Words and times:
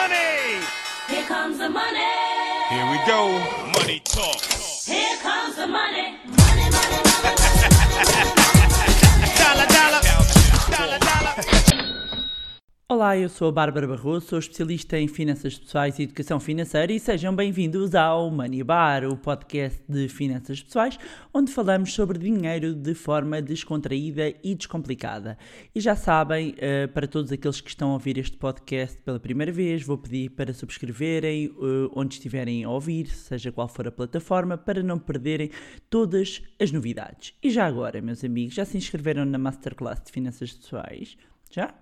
money. 0.00 0.64
Here 1.08 1.26
comes 1.26 1.58
the 1.58 1.68
money. 1.68 2.12
Here 2.72 2.86
we 2.92 2.98
go. 3.06 3.20
Money 3.76 4.00
talk. 4.04 4.40
Here 4.92 5.16
comes 5.26 5.56
the 5.56 5.66
money. 5.66 6.06
Money, 6.40 6.66
money, 6.76 7.00
money. 7.10 7.32
Dollar, 9.40 9.68
dollar. 9.76 10.00
Dollar, 10.76 10.98
dollar. 11.08 11.69
Olá, 12.90 13.16
eu 13.16 13.28
sou 13.28 13.50
a 13.50 13.52
Bárbara 13.52 13.86
Barroso, 13.86 14.26
sou 14.26 14.38
especialista 14.40 14.98
em 14.98 15.06
finanças 15.06 15.56
pessoais 15.56 15.96
e 16.00 16.02
educação 16.02 16.40
financeira 16.40 16.92
e 16.92 16.98
sejam 16.98 17.32
bem-vindos 17.32 17.94
ao 17.94 18.32
Money 18.32 18.64
Bar, 18.64 19.04
o 19.04 19.16
podcast 19.16 19.80
de 19.88 20.08
finanças 20.08 20.60
pessoais, 20.60 20.98
onde 21.32 21.52
falamos 21.52 21.92
sobre 21.92 22.18
dinheiro 22.18 22.74
de 22.74 22.92
forma 22.92 23.40
descontraída 23.40 24.34
e 24.42 24.56
descomplicada. 24.56 25.38
E 25.72 25.78
já 25.78 25.94
sabem, 25.94 26.56
eh, 26.58 26.88
para 26.88 27.06
todos 27.06 27.30
aqueles 27.30 27.60
que 27.60 27.68
estão 27.68 27.90
a 27.90 27.92
ouvir 27.92 28.18
este 28.18 28.36
podcast 28.36 28.98
pela 29.02 29.20
primeira 29.20 29.52
vez, 29.52 29.84
vou 29.84 29.96
pedir 29.96 30.30
para 30.30 30.52
subscreverem 30.52 31.44
eh, 31.46 31.90
onde 31.94 32.14
estiverem 32.14 32.64
a 32.64 32.70
ouvir, 32.70 33.06
seja 33.06 33.52
qual 33.52 33.68
for 33.68 33.86
a 33.86 33.92
plataforma, 33.92 34.58
para 34.58 34.82
não 34.82 34.98
perderem 34.98 35.48
todas 35.88 36.42
as 36.60 36.72
novidades. 36.72 37.34
E 37.40 37.50
já 37.50 37.66
agora, 37.66 38.02
meus 38.02 38.24
amigos, 38.24 38.56
já 38.56 38.64
se 38.64 38.76
inscreveram 38.76 39.24
na 39.24 39.38
Masterclass 39.38 40.02
de 40.02 40.10
Finanças 40.10 40.50
Pessoais? 40.50 41.16
Já? 41.52 41.74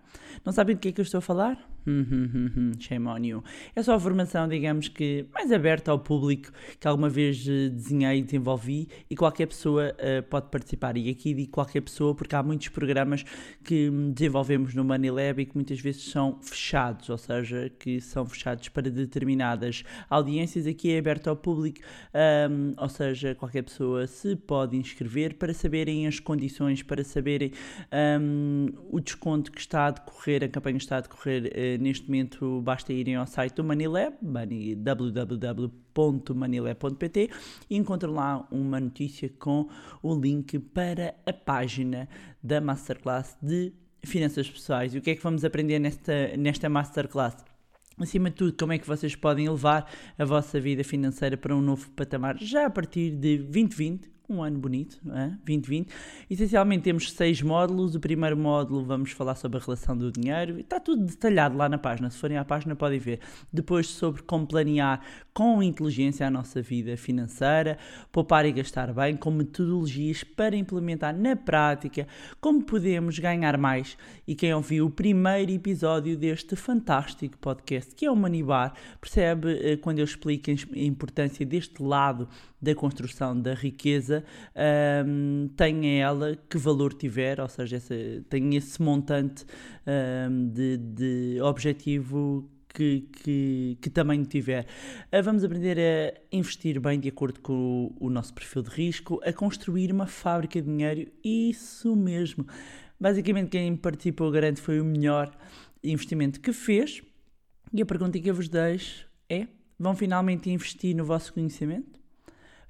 Não 0.45 0.53
sabem 0.53 0.77
do 0.77 0.81
que 0.81 0.89
é 0.89 0.93
que 0.93 1.01
eu 1.01 1.05
estou 1.05 1.19
a 1.19 1.23
falar? 1.23 1.59
Shame 2.79 3.07
on 3.07 3.25
you. 3.25 3.45
É 3.75 3.83
só 3.83 3.95
a 3.95 4.01
formação, 4.01 4.49
digamos 4.49 4.89
que, 4.89 5.27
mais 5.33 5.51
aberta 5.51 5.91
ao 5.91 5.99
público 5.99 6.51
que 6.79 6.87
alguma 6.87 7.09
vez 7.09 7.47
eh, 7.49 7.69
desenhei 7.71 8.19
e 8.19 8.23
desenvolvi 8.23 8.89
e 9.09 9.17
qualquer 9.17 9.47
pessoa 9.47 9.95
eh, 9.99 10.21
pode 10.21 10.51
participar. 10.51 10.97
E 10.97 11.11
aqui 11.11 11.35
digo 11.35 11.51
qualquer 11.51 11.81
pessoa 11.81 12.15
porque 12.15 12.35
há 12.35 12.43
muitos 12.43 12.69
programas 12.69 13.25
que 13.65 13.89
hum, 13.89 14.13
desenvolvemos 14.13 14.75
no 14.75 14.85
Money 14.85 15.11
Lab 15.11 15.41
e 15.41 15.47
que 15.47 15.55
muitas 15.55 15.81
vezes 15.81 16.11
são 16.11 16.39
fechados, 16.43 17.09
ou 17.09 17.19
seja, 17.19 17.71
que 17.79 18.01
são 18.01 18.27
fechados 18.27 18.69
para 18.69 18.91
determinadas 18.91 19.83
audiências. 20.11 20.67
Aqui 20.67 20.93
é 20.93 20.99
aberto 20.99 21.29
ao 21.29 21.37
público, 21.37 21.81
hum, 22.51 22.75
ou 22.77 22.89
seja, 22.89 23.35
qualquer 23.35 23.63
pessoa 23.63 24.07
se 24.07 24.37
pode 24.37 24.77
inscrever 24.77 25.35
para 25.35 25.55
saberem 25.55 26.07
as 26.07 26.21
condições, 26.21 26.83
para 26.83 27.03
saberem 27.03 27.53
hum, 28.21 28.67
o 28.91 29.01
desconto 29.01 29.51
que 29.51 29.61
está 29.61 29.91
decorrer, 29.99 30.45
a 30.45 30.49
campanha 30.49 30.79
está 30.79 30.97
a 30.97 31.01
decorrer 31.01 31.51
eh, 31.55 31.79
neste 31.79 32.07
momento. 32.07 32.61
Basta 32.63 32.93
irem 32.93 33.15
ao 33.17 33.27
site 33.27 33.55
do 33.55 33.65
Manilab, 33.65 34.17
www.manilab.pt 34.77 37.31
e 37.69 37.77
encontram 37.77 38.15
lá 38.15 38.47
uma 38.51 38.79
notícia 38.81 39.29
com 39.39 39.69
o 40.03 40.15
link 40.15 40.59
para 40.59 41.15
a 41.27 41.33
página 41.33 42.09
da 42.43 42.61
Masterclass 42.61 43.37
de 43.43 43.73
Finanças 44.05 44.51
Pessoais. 44.51 44.95
E 44.95 44.99
o 44.99 45.03
que 45.03 45.11
é 45.11 45.17
que 45.17 45.23
vamos 45.23 45.45
aprender 45.45 45.79
nesta, 45.79 46.37
nesta 46.37 46.69
Masterclass? 46.69 47.45
Acima 48.01 48.31
de 48.31 48.37
tudo, 48.37 48.57
como 48.57 48.73
é 48.73 48.79
que 48.79 48.87
vocês 48.87 49.17
podem 49.17 49.49
levar 49.49 49.91
a 50.17 50.25
vossa 50.25 50.61
vida 50.61 50.85
financeira 50.85 51.37
para 51.37 51.55
um 51.55 51.61
novo 51.61 51.91
patamar 51.91 52.39
já 52.39 52.67
a 52.67 52.71
partir 52.71 53.11
de 53.11 53.39
2020, 53.39 54.09
um 54.29 54.43
ano 54.43 54.59
bonito, 54.59 54.99
não 55.03 55.17
é? 55.17 55.29
2020. 55.47 55.89
Essencialmente 56.29 56.83
temos 56.83 57.11
seis 57.13 57.41
módulos. 57.41 57.95
O 57.95 58.01
primeiro 58.01 58.37
módulo 58.37 58.85
vamos 58.85 59.13
falar 59.13 59.35
sobre 59.35 59.59
a 59.59 59.61
relação 59.61 59.97
do 59.97 60.13
dinheiro. 60.13 60.61
Está 60.61 60.79
tudo 60.79 61.05
detalhado 61.05 61.57
lá 61.57 61.69
na 61.69 61.79
página. 61.79 62.11
Se 62.11 62.19
forem 62.19 62.37
à 62.37 62.45
página 62.45 62.77
podem 62.77 62.99
ver. 62.99 63.21
Depois 63.51 63.87
sobre 63.87 64.23
como 64.23 64.47
planear 64.47 65.01
com 65.33 65.63
inteligência 65.63 66.27
a 66.27 66.31
nossa 66.31 66.61
vida 66.61 66.97
financeira, 66.97 67.79
poupar 68.11 68.45
e 68.45 68.53
gastar 68.53 68.93
bem, 68.93 69.17
com 69.17 69.31
metodologias 69.31 70.25
para 70.25 70.57
implementar 70.57 71.17
na 71.17 71.37
prática, 71.37 72.09
como 72.41 72.65
podemos 72.65 73.19
ganhar 73.19 73.57
mais. 73.57 73.97
E 74.27 74.35
quem 74.35 74.53
ouviu 74.53 74.87
o 74.87 74.91
primeiro 74.91 75.53
episódio 75.53 76.17
deste 76.17 76.57
fantástico 76.57 77.39
podcast, 77.39 77.95
que 77.95 78.05
é 78.05 78.11
o 78.11 78.17
Money 78.17 78.43
Bar, 78.43 78.75
percebe 79.01 79.59
eh, 79.63 79.77
quando 79.77 80.01
eu 80.01 80.05
explico 80.05 80.51
a 80.51 80.79
importância 80.79 81.47
deste 81.47 81.83
lado 81.83 82.29
da 82.61 82.75
construção 82.75 83.41
da 83.41 83.55
riqueza, 83.55 84.25
ahm, 84.55 85.49
tenha 85.57 86.03
ela 86.03 86.37
que 86.49 86.59
valor 86.59 86.93
tiver, 86.93 87.41
ou 87.41 87.49
seja, 87.49 87.77
essa, 87.77 87.95
tenha 88.29 88.59
esse 88.59 88.83
montante 88.83 89.45
ahm, 89.87 90.49
de, 90.49 90.77
de 90.77 91.41
objetivo 91.41 92.51
que, 92.69 93.09
que, 93.13 93.79
que 93.81 93.91
tamanho 93.91 94.25
tiver. 94.25 94.67
Ah, 95.11 95.21
Vamos 95.23 95.43
aprender 95.45 95.79
a 95.79 96.37
investir 96.37 96.81
bem 96.81 97.01
de 97.01 97.09
acordo 97.09 97.41
com 97.41 97.93
o, 98.01 98.07
o 98.07 98.11
nosso 98.11 98.35
perfil 98.35 98.63
de 98.63 98.71
risco, 98.71 99.21
a 99.25 99.33
construir 99.33 99.91
uma 99.93 100.07
fábrica 100.07 100.61
de 100.61 100.69
dinheiro, 100.69 101.11
isso 101.25 101.97
mesmo. 101.97 102.47
Basicamente, 103.01 103.51
quem 103.51 103.77
participou 103.77 104.31
garante 104.31 104.61
foi 104.61 104.81
o 104.81 104.85
melhor 104.85 105.33
investimento 105.83 106.41
que 106.41 106.53
fez. 106.53 107.03
E 107.73 107.83
a 107.83 107.87
pergunta 107.87 108.19
que 108.19 108.29
eu 108.29 108.35
vos 108.35 108.49
deixo 108.49 109.09
é: 109.29 109.47
vão 109.79 109.95
finalmente 109.95 110.51
investir 110.51 110.95
no 110.97 111.05
vosso 111.05 111.33
conhecimento? 111.33 111.98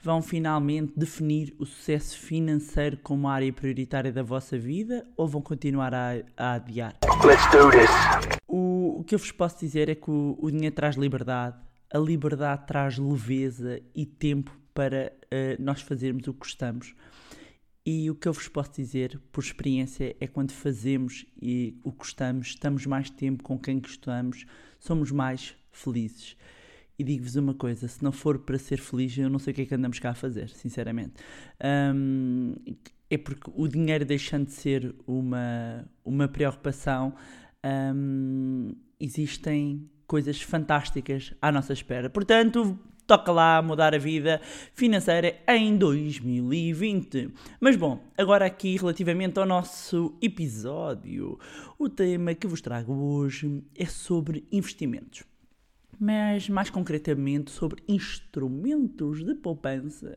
Vão 0.00 0.22
finalmente 0.22 0.92
definir 0.96 1.54
o 1.58 1.66
sucesso 1.66 2.16
financeiro 2.16 2.96
como 2.98 3.26
área 3.26 3.52
prioritária 3.52 4.12
da 4.12 4.22
vossa 4.22 4.56
vida 4.56 5.04
ou 5.16 5.26
vão 5.26 5.42
continuar 5.42 5.92
a, 5.92 6.22
a 6.36 6.54
adiar? 6.54 6.94
Let's 7.26 7.44
do 7.50 7.68
this. 7.70 8.38
O, 8.46 9.00
o 9.00 9.04
que 9.04 9.16
eu 9.16 9.18
vos 9.18 9.32
posso 9.32 9.58
dizer 9.58 9.88
é 9.88 9.96
que 9.96 10.08
o, 10.08 10.38
o 10.40 10.50
dinheiro 10.52 10.74
traz 10.74 10.94
liberdade, 10.94 11.56
a 11.92 11.98
liberdade 11.98 12.64
traz 12.66 12.96
leveza 12.96 13.80
e 13.92 14.06
tempo 14.06 14.56
para 14.72 15.12
eh, 15.32 15.56
nós 15.58 15.80
fazermos 15.80 16.28
o 16.28 16.32
que 16.32 16.38
gostamos. 16.38 16.94
E 17.84 18.08
o 18.08 18.14
que 18.14 18.28
eu 18.28 18.32
vos 18.32 18.46
posso 18.46 18.70
dizer, 18.76 19.20
por 19.32 19.42
experiência, 19.42 20.14
é 20.20 20.28
quando 20.28 20.52
fazemos 20.52 21.26
e 21.42 21.76
o 21.82 21.90
que 21.90 21.98
gostamos, 21.98 22.48
estamos 22.48 22.86
mais 22.86 23.10
tempo 23.10 23.42
com 23.42 23.58
quem 23.58 23.80
gostamos, 23.80 24.46
somos 24.78 25.10
mais 25.10 25.56
felizes. 25.72 26.36
E 26.98 27.04
digo-vos 27.04 27.36
uma 27.36 27.54
coisa: 27.54 27.86
se 27.86 28.02
não 28.02 28.10
for 28.10 28.38
para 28.40 28.58
ser 28.58 28.78
feliz, 28.78 29.16
eu 29.16 29.30
não 29.30 29.38
sei 29.38 29.52
o 29.52 29.54
que 29.54 29.62
é 29.62 29.66
que 29.66 29.74
andamos 29.74 29.98
cá 30.00 30.10
a 30.10 30.14
fazer, 30.14 30.48
sinceramente. 30.48 31.14
Hum, 31.94 32.54
é 33.08 33.16
porque 33.16 33.50
o 33.54 33.68
dinheiro 33.68 34.04
deixando 34.04 34.46
de 34.46 34.52
ser 34.52 34.94
uma, 35.06 35.88
uma 36.04 36.26
preocupação, 36.26 37.14
hum, 37.94 38.74
existem 38.98 39.88
coisas 40.06 40.42
fantásticas 40.42 41.32
à 41.40 41.52
nossa 41.52 41.72
espera. 41.72 42.10
Portanto, 42.10 42.76
toca 43.06 43.30
lá 43.30 43.62
mudar 43.62 43.94
a 43.94 43.98
vida 43.98 44.40
financeira 44.74 45.38
em 45.46 45.76
2020. 45.78 47.30
Mas 47.60 47.76
bom, 47.76 48.02
agora 48.18 48.44
aqui 48.44 48.76
relativamente 48.76 49.38
ao 49.38 49.46
nosso 49.46 50.16
episódio, 50.20 51.38
o 51.78 51.88
tema 51.88 52.34
que 52.34 52.46
vos 52.46 52.60
trago 52.60 52.92
hoje 52.92 53.62
é 53.76 53.86
sobre 53.86 54.44
investimentos 54.50 55.22
mas 56.00 56.48
mais 56.48 56.70
concretamente 56.70 57.50
sobre 57.50 57.82
instrumentos 57.88 59.24
de 59.24 59.34
poupança. 59.34 60.14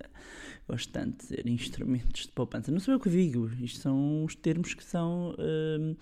Gosto 0.67 0.91
tanto 0.91 1.21
de 1.21 1.29
dizer 1.29 1.47
instrumentos 1.47 2.27
de 2.27 2.31
poupança. 2.31 2.71
Não 2.71 2.79
sou 2.79 2.93
eu 2.93 2.99
que 2.99 3.09
digo, 3.09 3.49
isto 3.59 3.79
são 3.79 4.23
os 4.23 4.35
termos 4.35 4.73
que 4.73 4.83
são 4.83 5.35
hum, 5.37 5.95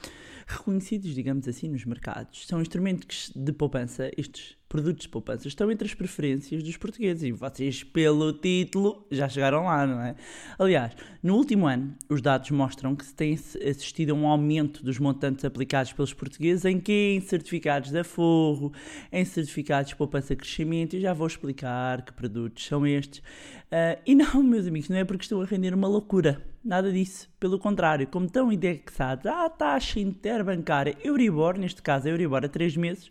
reconhecidos, 0.47 1.13
digamos 1.16 1.47
assim, 1.47 1.69
nos 1.69 1.85
mercados. 1.85 2.45
São 2.45 2.62
instrumentos 2.62 3.31
de 3.35 3.53
poupança, 3.53 4.12
estes 4.18 4.59
produtos 4.69 5.03
de 5.03 5.09
poupança 5.09 5.47
estão 5.47 5.72
entre 5.72 5.88
as 5.88 5.96
preferências 5.96 6.62
dos 6.62 6.78
portugueses 6.78 7.24
e 7.24 7.31
vocês, 7.31 7.84
pelo 7.84 8.31
título, 8.31 9.06
já 9.09 9.28
chegaram 9.28 9.63
lá, 9.63 9.85
não 9.88 10.00
é? 10.00 10.16
Aliás, 10.59 10.96
no 11.24 11.35
último 11.35 11.68
ano, 11.68 11.96
os 12.07 12.22
dados 12.22 12.52
mostram 12.52 12.96
que 12.96 13.03
se 13.03 13.13
tem 13.13 13.34
assistido 13.34 14.12
a 14.12 14.13
um 14.13 14.28
aumento 14.28 14.84
dos 14.84 15.00
montantes 15.00 15.44
aplicados 15.44 15.91
pelos 15.91 16.13
portugueses 16.13 16.66
em 16.66 16.80
que 16.80 17.16
em 17.16 17.19
certificados 17.19 17.90
de 17.90 17.97
aforro, 17.97 18.72
em 19.12 19.25
certificados 19.25 19.90
de 19.90 19.96
poupança 19.96 20.35
crescimento, 20.35 20.96
e 20.96 21.01
já 21.01 21.13
vou 21.13 21.25
explicar 21.25 22.03
que 22.03 22.13
produtos 22.13 22.63
são 22.63 22.86
estes. 22.86 23.24
Ah, 23.72 23.97
e 24.06 24.13
não, 24.13 24.44
meus 24.44 24.68
amigos, 24.68 24.88
não 24.88 24.97
é 24.97 25.03
porque 25.03 25.24
estão 25.24 25.41
a 25.41 25.46
render 25.46 25.74
uma 25.74 25.88
loucura. 25.88 26.41
Nada 26.63 26.91
disso. 26.91 27.28
Pelo 27.40 27.57
contrário, 27.57 28.06
como 28.06 28.28
estão 28.28 28.51
indexados 28.51 29.25
à 29.25 29.50
taxa 29.50 30.00
interbancária 30.00 30.96
Euribor, 31.03 31.57
neste 31.57 31.81
caso 31.81 32.07
a 32.07 32.12
Euribor 32.12 32.46
a 32.46 32.50
3 32.50 32.78
meses, 32.78 33.09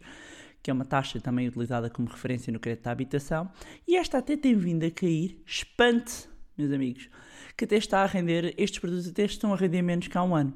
que 0.62 0.70
é 0.70 0.74
uma 0.74 0.84
taxa 0.84 1.20
também 1.20 1.48
utilizada 1.48 1.88
como 1.88 2.08
referência 2.08 2.52
no 2.52 2.58
crédito 2.58 2.86
à 2.86 2.90
habitação, 2.90 3.50
e 3.86 3.96
esta 3.96 4.18
até 4.18 4.36
tem 4.36 4.54
vindo 4.54 4.84
a 4.84 4.90
cair, 4.90 5.40
espante, 5.46 6.28
meus 6.56 6.72
amigos, 6.72 7.08
que 7.56 7.64
até 7.64 7.76
está 7.76 8.02
a 8.02 8.06
render, 8.06 8.54
estes 8.56 8.78
produtos 8.78 9.08
até 9.08 9.24
estão 9.24 9.52
a 9.52 9.56
render 9.56 9.82
menos 9.82 10.08
que 10.08 10.16
há 10.16 10.22
um 10.22 10.34
ano. 10.34 10.54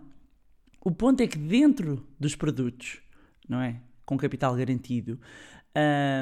O 0.85 0.91
ponto 0.91 1.21
é 1.23 1.27
que 1.27 1.39
dentro 1.39 2.07
dos 2.19 2.35
produtos, 2.35 3.01
não 3.49 3.61
é? 3.61 3.81
Com 4.05 4.17
capital 4.17 4.55
garantido, 4.57 5.19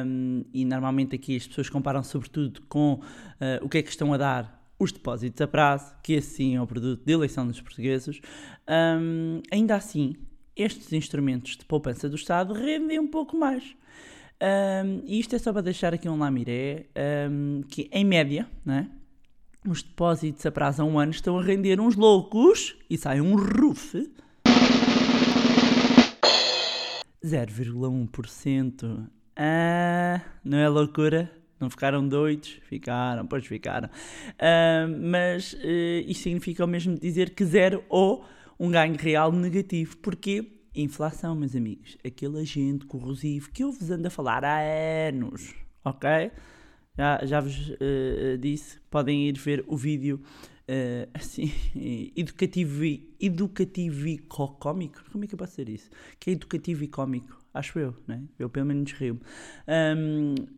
hum, 0.07 0.45
e 0.53 0.65
normalmente 0.65 1.17
aqui 1.17 1.37
as 1.37 1.47
pessoas 1.47 1.69
comparam 1.71 2.03
sobretudo 2.03 2.63
com 2.69 3.01
ah, 3.41 3.59
o 3.63 3.69
que 3.69 3.79
é 3.79 3.83
que 3.83 3.89
estão 3.89 4.13
a 4.13 4.17
dar 4.17 4.61
os 4.79 4.93
depósitos 4.93 5.41
a 5.41 5.47
prazo, 5.47 5.95
que 6.03 6.15
esse 6.15 6.37
sim 6.37 6.57
é 6.57 6.63
o 6.63 6.67
produto 6.67 7.05
de 7.05 7.13
eleição 7.13 7.47
dos 7.47 7.61
portugueses, 7.61 8.21
hum, 8.99 9.43
ainda 9.51 9.77
assim, 9.77 10.17
estes 10.63 10.93
instrumentos 10.93 11.57
de 11.57 11.65
poupança 11.65 12.09
do 12.09 12.17
Estado 12.17 12.53
rendem 12.53 12.99
um 12.99 13.07
pouco 13.07 13.37
mais. 13.37 13.65
Um, 14.43 15.03
e 15.07 15.21
isto 15.21 15.37
é 15.37 15.39
só 15.39 15.53
para 15.53 15.63
deixar 15.63 15.93
aqui 15.93 16.09
um 16.09 16.19
lamiré, 16.19 16.87
um, 17.31 17.63
que 17.69 17.89
em 17.93 18.05
média, 18.05 18.47
né, 18.65 18.91
os 19.69 19.83
depósitos 19.83 20.45
a 20.47 20.51
prazo 20.51 20.83
a 20.83 20.85
um 20.85 20.99
ano 20.99 21.13
estão 21.13 21.39
a 21.39 21.43
render 21.43 21.79
uns 21.81 21.95
loucos, 21.95 22.77
e 22.89 22.97
sai 22.97 23.21
um 23.21 23.37
roof, 23.37 23.95
0,1% 27.23 29.07
Ah, 29.37 30.21
não 30.43 30.59
é 30.59 30.69
loucura? 30.69 31.31
Não 31.61 31.69
ficaram 31.69 32.09
doidos? 32.09 32.59
Ficaram, 32.63 33.27
pois 33.27 33.47
ficaram. 33.47 33.91
Mas 35.11 35.55
eh, 35.61 36.03
isto 36.07 36.23
significa 36.23 36.65
o 36.65 36.69
mesmo 36.69 36.99
dizer 36.99 37.35
que 37.35 37.45
zero 37.45 37.85
ou 37.91 38.25
um 38.61 38.71
ganho 38.71 38.95
real 38.97 39.33
negativo. 39.33 39.97
Porquê? 39.97 40.53
Inflação, 40.75 41.35
meus 41.35 41.57
amigos. 41.57 41.97
Aquele 42.05 42.39
agente 42.39 42.85
corrosivo 42.87 43.51
que 43.51 43.65
eu 43.65 43.73
vos 43.73 43.91
ando 43.91 44.07
a 44.07 44.11
falar 44.11 44.45
há 44.45 44.59
anos, 45.09 45.53
ok? 45.85 46.31
Já, 46.97 47.25
já 47.25 47.41
vos 47.41 47.73
eh, 47.81 48.37
disse, 48.39 48.79
podem 48.91 49.27
ir 49.29 49.39
ver 49.39 49.65
o 49.67 49.77
vídeo 49.77 50.21
eh, 50.69 51.09
assim, 51.15 51.51
educativo, 52.15 52.85
e- 52.85 53.17
educativo 53.19 54.07
e 54.07 54.19
có- 54.19 54.49
cómico. 54.49 55.03
Como 55.11 55.25
é 55.25 55.27
que 55.27 55.35
eu 55.35 55.39
posso 55.39 55.53
dizer 55.57 55.69
isso? 55.71 55.91
Que 56.21 56.31
é 56.31 56.33
educativo 56.35 56.85
e 56.85 56.89
cómico, 56.89 57.40
acho 57.53 57.79
eu, 57.79 57.95
né? 58.07 58.23
Eu 58.39 58.49
pelo 58.49 58.67
menos 58.67 58.93
rio 58.93 59.21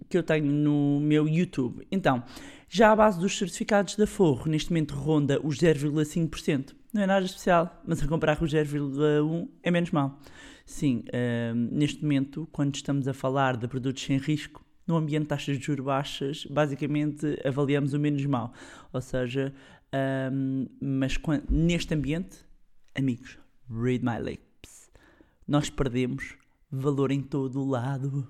que 0.09 0.17
eu 0.19 0.23
tenho 0.23 0.47
no 0.47 1.01
meu 1.01 1.29
YouTube. 1.29 1.87
Então, 1.91 2.23
já 2.69 2.93
a 2.93 2.97
base 2.97 3.19
dos 3.21 3.37
certificados 3.37 3.97
da 3.97 4.07
Forro, 4.07 4.49
neste 4.51 4.71
momento 4.71 4.95
ronda 4.95 5.41
os 5.45 5.59
0,5%. 5.59 6.75
Não 6.93 7.03
é 7.03 7.07
nada 7.07 7.25
especial, 7.25 7.83
mas 7.87 8.03
a 8.03 8.07
comparar 8.09 8.37
com 8.37 8.45
os 8.45 8.53
0,1% 8.53 9.49
é 9.63 9.71
menos 9.71 9.91
mal. 9.91 10.21
Sim, 10.65 11.05
hum, 11.55 11.69
neste 11.73 12.03
momento, 12.03 12.49
quando 12.53 12.75
estamos 12.75 13.09
a 13.09 13.15
falar 13.15 13.57
de 13.57 13.67
produtos 13.67 14.03
sem 14.03 14.17
risco, 14.19 14.65
no 14.87 14.97
ambiente 14.97 15.23
de 15.23 15.29
taxas 15.29 15.59
de 15.59 15.65
juros 15.65 15.85
baixas, 15.85 16.45
basicamente 16.47 17.39
avaliamos 17.45 17.95
o 17.95 17.99
menos 17.99 18.25
mal. 18.27 18.53
Ou 18.93 19.01
seja, 19.01 19.53
hum, 20.33 20.67
mas 20.81 21.17
quan- 21.17 21.43
neste 21.49 21.95
ambiente, 21.95 22.39
amigos, 22.95 23.39
read 23.71 24.05
my 24.05 24.19
lips. 24.19 24.91
Nós 25.49 25.69
perdemos 25.71 26.37
valor 26.73 27.13
em 27.13 27.21
todo 27.21 27.61
o 27.61 27.69
lado 27.69 28.27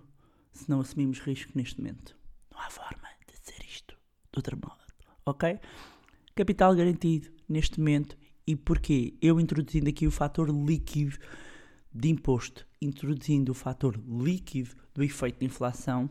se 0.52 0.68
não 0.68 0.80
assumimos 0.80 1.20
risco 1.20 1.52
neste 1.54 1.80
momento. 1.80 2.16
Não 2.52 2.60
há 2.60 2.68
forma 2.68 3.08
de 3.26 3.40
dizer 3.40 3.64
isto 3.64 3.94
de 3.94 4.38
outro 4.38 4.56
modo, 4.56 4.80
ok? 5.24 5.58
Capital 6.34 6.74
garantido 6.74 7.30
neste 7.48 7.78
momento. 7.78 8.16
E 8.46 8.56
porquê? 8.56 9.14
Eu 9.22 9.38
introduzindo 9.38 9.88
aqui 9.88 10.06
o 10.06 10.10
fator 10.10 10.50
líquido 10.50 11.16
de 11.94 12.08
imposto, 12.08 12.66
introduzindo 12.80 13.52
o 13.52 13.54
fator 13.54 13.98
líquido 14.08 14.70
do 14.92 15.02
efeito 15.04 15.38
de 15.38 15.46
inflação, 15.46 16.10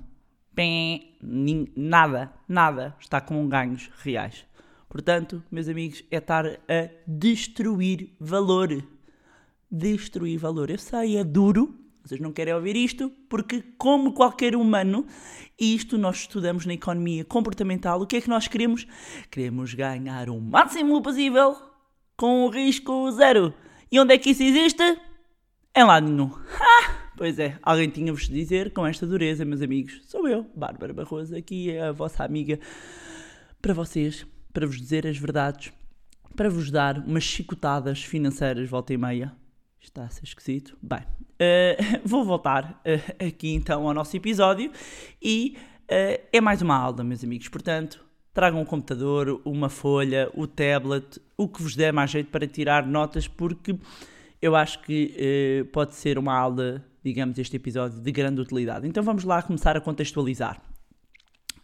nin- 1.21 1.67
nada, 1.75 2.33
nada 2.47 2.95
está 2.99 3.19
com 3.19 3.47
ganhos 3.49 3.89
reais. 3.97 4.45
Portanto, 4.87 5.43
meus 5.51 5.67
amigos, 5.67 6.03
é 6.11 6.17
estar 6.17 6.45
a 6.45 6.89
destruir 7.07 8.15
valor. 8.19 8.69
Destruir 9.69 10.37
valor. 10.37 10.69
Eu 10.69 10.77
sei, 10.77 11.17
é 11.17 11.23
duro, 11.23 11.73
vocês 12.03 12.19
não 12.19 12.31
querem 12.31 12.53
ouvir 12.53 12.75
isto, 12.75 13.11
porque, 13.29 13.63
como 13.77 14.13
qualquer 14.13 14.55
humano, 14.55 15.05
isto 15.59 15.97
nós 15.97 16.17
estudamos 16.17 16.65
na 16.65 16.73
economia 16.73 17.23
comportamental, 17.23 18.01
o 18.01 18.07
que 18.07 18.17
é 18.17 18.21
que 18.21 18.29
nós 18.29 18.47
queremos? 18.47 18.87
Queremos 19.29 19.73
ganhar 19.73 20.29
o 20.29 20.39
máximo 20.39 21.01
possível 21.01 21.55
com 22.17 22.45
o 22.45 22.49
risco 22.49 23.11
zero. 23.11 23.53
E 23.91 23.99
onde 23.99 24.13
é 24.13 24.17
que 24.17 24.31
isso 24.31 24.43
existe? 24.43 24.83
Em 25.75 25.83
lado 25.83 26.07
nenhum. 26.09 26.31
Ah, 26.59 27.11
pois 27.15 27.39
é, 27.39 27.57
alguém 27.61 27.89
tinha-vos 27.89 28.27
de 28.27 28.33
dizer 28.33 28.73
com 28.73 28.85
esta 28.85 29.05
dureza, 29.05 29.45
meus 29.45 29.61
amigos. 29.61 30.01
Sou 30.05 30.27
eu, 30.27 30.45
Bárbara 30.55 30.93
Barroso, 30.93 31.35
aqui 31.35 31.71
é 31.71 31.87
a 31.87 31.91
vossa 31.91 32.23
amiga 32.23 32.59
para 33.61 33.73
vocês, 33.73 34.25
para 34.51 34.65
vos 34.65 34.77
dizer 34.77 35.05
as 35.05 35.17
verdades, 35.17 35.71
para 36.35 36.49
vos 36.49 36.71
dar 36.71 36.97
umas 36.97 37.23
chicotadas 37.23 38.03
financeiras 38.03 38.69
volta 38.69 38.93
e 38.93 38.97
meia. 38.97 39.40
Está 39.81 40.03
a 40.03 40.09
ser 40.09 40.23
esquisito. 40.23 40.77
Bem, 40.79 41.01
eh, 41.39 41.75
vou 42.05 42.23
voltar 42.23 42.79
eh, 42.85 43.01
aqui 43.27 43.49
então 43.55 43.87
ao 43.87 43.93
nosso 43.95 44.15
episódio 44.15 44.71
e 45.19 45.57
eh, 45.87 46.21
é 46.31 46.39
mais 46.39 46.61
uma 46.61 46.75
aula, 46.75 47.03
meus 47.03 47.23
amigos. 47.23 47.47
Portanto, 47.47 48.05
tragam 48.31 48.61
um 48.61 48.65
computador, 48.65 49.41
uma 49.43 49.69
folha, 49.69 50.29
o 50.35 50.45
tablet, 50.45 51.19
o 51.35 51.47
que 51.47 51.63
vos 51.63 51.75
der 51.75 51.91
mais 51.91 52.11
jeito 52.11 52.29
para 52.29 52.45
tirar 52.45 52.85
notas, 52.85 53.27
porque 53.27 53.75
eu 54.39 54.55
acho 54.55 54.81
que 54.83 55.67
pode 55.73 55.95
ser 55.95 56.17
uma 56.17 56.33
aula, 56.33 56.85
digamos, 57.03 57.37
este 57.37 57.55
episódio 57.55 57.99
de 57.99 58.11
grande 58.11 58.39
utilidade. 58.39 58.87
Então 58.87 59.03
vamos 59.03 59.23
lá 59.23 59.41
começar 59.41 59.75
a 59.75 59.81
contextualizar. 59.81 60.61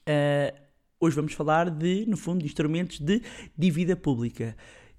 Uh, 0.07 0.57
hoje 0.99 1.15
vamos 1.15 1.33
falar 1.33 1.69
de, 1.69 2.05
no 2.07 2.17
fundo, 2.17 2.39
de 2.39 2.45
instrumentos 2.45 2.99
de 2.99 3.21
dívida 3.57 3.95
pública. 3.95 4.55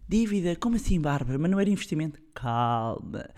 Dívida, 0.08 0.56
como 0.56 0.76
assim, 0.76 0.98
Bárbara? 0.98 1.38
Mas 1.38 1.50
não 1.50 1.60
era 1.60 1.68
investimento? 1.68 2.18
Calma. 2.32 3.28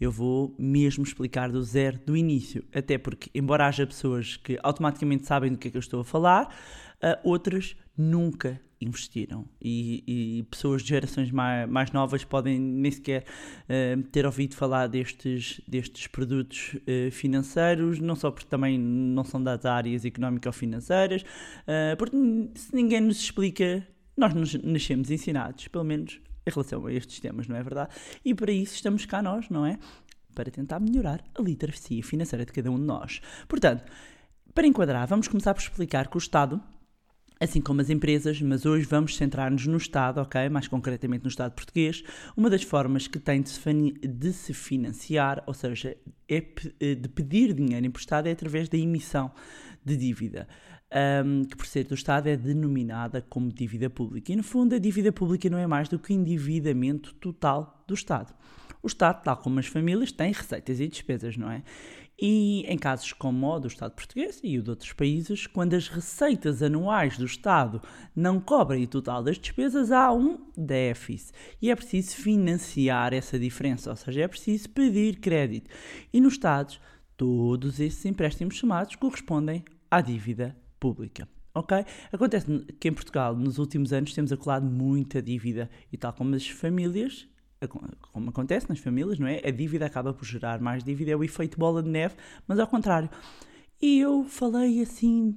Eu 0.00 0.12
vou 0.12 0.54
mesmo 0.56 1.02
explicar 1.02 1.50
do 1.50 1.60
zero, 1.60 1.98
do 2.06 2.16
início. 2.16 2.64
Até 2.72 2.96
porque, 2.98 3.28
embora 3.34 3.66
haja 3.66 3.84
pessoas 3.84 4.36
que 4.36 4.56
automaticamente 4.62 5.26
sabem 5.26 5.50
do 5.50 5.58
que 5.58 5.66
é 5.66 5.70
que 5.72 5.76
eu 5.76 5.80
estou 5.80 6.00
a 6.00 6.04
falar, 6.04 6.54
uh, 7.02 7.28
outras 7.28 7.74
nunca 7.98 8.60
investiram. 8.80 9.44
E, 9.60 10.04
e 10.06 10.42
pessoas 10.44 10.82
de 10.82 10.90
gerações 10.90 11.32
mais, 11.32 11.68
mais 11.68 11.90
novas 11.90 12.22
podem 12.22 12.58
nem 12.58 12.92
sequer 12.92 13.24
uh, 13.64 14.02
ter 14.04 14.24
ouvido 14.24 14.54
falar 14.54 14.86
destes, 14.86 15.60
destes 15.66 16.06
produtos 16.06 16.74
uh, 16.74 17.10
financeiros, 17.10 17.98
não 17.98 18.14
só 18.14 18.30
porque 18.30 18.48
também 18.48 18.78
não 18.78 19.24
são 19.24 19.42
das 19.42 19.66
áreas 19.66 20.04
económico-financeiras, 20.04 21.22
uh, 21.22 21.96
porque 21.98 22.16
se 22.54 22.72
ninguém 22.72 23.00
nos 23.00 23.20
explica, 23.20 23.86
nós 24.20 24.34
nos 24.34 24.54
nascemos 24.62 25.10
ensinados, 25.10 25.66
pelo 25.68 25.84
menos 25.84 26.20
em 26.46 26.50
relação 26.50 26.86
a 26.86 26.92
estes 26.92 27.20
temas, 27.20 27.48
não 27.48 27.56
é 27.56 27.62
verdade? 27.62 27.92
E 28.24 28.34
para 28.34 28.52
isso 28.52 28.74
estamos 28.74 29.04
cá 29.06 29.22
nós, 29.22 29.48
não 29.48 29.66
é? 29.66 29.78
Para 30.34 30.50
tentar 30.50 30.78
melhorar 30.78 31.22
a 31.34 31.42
literacia 31.42 32.02
financeira 32.02 32.44
de 32.44 32.52
cada 32.52 32.70
um 32.70 32.78
de 32.78 32.84
nós. 32.84 33.20
Portanto, 33.48 33.84
para 34.54 34.66
enquadrar, 34.66 35.06
vamos 35.06 35.26
começar 35.28 35.54
por 35.54 35.60
explicar 35.60 36.08
que 36.08 36.16
o 36.16 36.18
Estado 36.18 36.62
assim 37.40 37.62
como 37.62 37.80
as 37.80 37.88
empresas, 37.88 38.40
mas 38.42 38.66
hoje 38.66 38.84
vamos 38.84 39.16
centrar-nos 39.16 39.66
no 39.66 39.78
Estado, 39.78 40.20
ok? 40.20 40.50
Mais 40.50 40.68
concretamente 40.68 41.24
no 41.24 41.30
Estado 41.30 41.52
português. 41.52 42.04
Uma 42.36 42.50
das 42.50 42.62
formas 42.62 43.08
que 43.08 43.18
tem 43.18 43.42
de 43.42 44.32
se, 44.32 44.52
financiar, 44.52 45.42
ou 45.46 45.54
seja, 45.54 45.96
é 46.28 46.40
de 46.94 47.08
pedir 47.08 47.54
dinheiro 47.54 47.86
emprestado, 47.86 48.26
é 48.26 48.32
através 48.32 48.68
da 48.68 48.76
emissão 48.76 49.32
de 49.82 49.96
dívida. 49.96 50.46
Um, 50.92 51.44
que 51.44 51.56
por 51.56 51.66
ser 51.66 51.84
do 51.84 51.94
Estado 51.94 52.28
é 52.28 52.36
denominada 52.36 53.24
como 53.28 53.52
dívida 53.52 53.88
pública. 53.88 54.32
E 54.32 54.36
no 54.36 54.42
fundo, 54.42 54.74
a 54.74 54.78
dívida 54.78 55.12
pública 55.12 55.48
não 55.48 55.58
é 55.58 55.66
mais 55.66 55.88
do 55.88 56.00
que 56.00 56.12
o 56.12 56.16
endividamento 56.16 57.14
total 57.14 57.84
do 57.86 57.94
Estado. 57.94 58.34
O 58.82 58.86
Estado, 58.86 59.22
tal 59.22 59.36
como 59.36 59.60
as 59.60 59.66
famílias, 59.66 60.10
tem 60.10 60.32
receitas 60.32 60.80
e 60.80 60.88
despesas, 60.88 61.36
não 61.36 61.50
é? 61.50 61.62
E 62.22 62.64
em 62.66 62.76
casos 62.76 63.12
como 63.12 63.46
o 63.46 63.58
do 63.58 63.68
Estado 63.68 63.92
português 63.92 64.40
e 64.42 64.58
o 64.58 64.62
de 64.62 64.70
outros 64.70 64.92
países, 64.92 65.46
quando 65.46 65.74
as 65.74 65.88
receitas 65.88 66.62
anuais 66.62 67.16
do 67.16 67.24
Estado 67.24 67.80
não 68.14 68.38
cobrem 68.38 68.84
o 68.84 68.88
total 68.88 69.22
das 69.22 69.38
despesas, 69.38 69.90
há 69.90 70.12
um 70.12 70.38
déficit. 70.56 71.32
E 71.62 71.70
é 71.70 71.76
preciso 71.76 72.16
financiar 72.16 73.14
essa 73.14 73.38
diferença, 73.38 73.90
ou 73.90 73.96
seja, 73.96 74.22
é 74.22 74.28
preciso 74.28 74.68
pedir 74.70 75.16
crédito. 75.20 75.70
E 76.12 76.20
nos 76.20 76.34
Estados, 76.34 76.80
todos 77.16 77.80
esses 77.80 78.04
empréstimos 78.04 78.56
chamados 78.56 78.96
correspondem 78.96 79.64
à 79.90 80.00
dívida 80.00 80.54
pública. 80.80 81.28
Ok? 81.54 81.84
Acontece 82.12 82.46
que 82.80 82.88
em 82.88 82.92
Portugal, 82.92 83.36
nos 83.36 83.58
últimos 83.58 83.92
anos, 83.92 84.14
temos 84.14 84.32
acumulado 84.32 84.66
muita 84.66 85.20
dívida 85.20 85.70
e, 85.92 85.96
tal 85.96 86.12
como 86.12 86.34
as 86.34 86.48
famílias, 86.48 87.28
como 88.12 88.30
acontece 88.30 88.68
nas 88.68 88.78
famílias, 88.78 89.18
não 89.18 89.26
é? 89.26 89.40
A 89.44 89.50
dívida 89.50 89.84
acaba 89.84 90.14
por 90.14 90.24
gerar 90.24 90.60
mais 90.60 90.82
dívida, 90.82 91.10
é 91.10 91.16
o 91.16 91.22
efeito 91.22 91.58
bola 91.58 91.82
de 91.82 91.90
neve, 91.90 92.14
mas 92.46 92.58
ao 92.58 92.66
contrário. 92.66 93.10
E 93.80 93.98
eu 94.00 94.24
falei 94.24 94.80
assim 94.80 95.36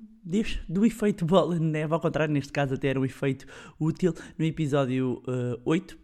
do 0.70 0.86
efeito 0.86 1.26
bola 1.26 1.60
de 1.60 1.66
neve, 1.66 1.94
ao 1.94 2.00
contrário, 2.00 2.34
neste 2.34 2.52
caso 2.52 2.76
até 2.76 2.90
era 2.90 3.00
um 3.00 3.06
efeito 3.06 3.46
útil, 3.80 4.14
no 4.38 4.46
episódio 4.46 5.22
uh, 5.28 5.62
8. 5.66 5.98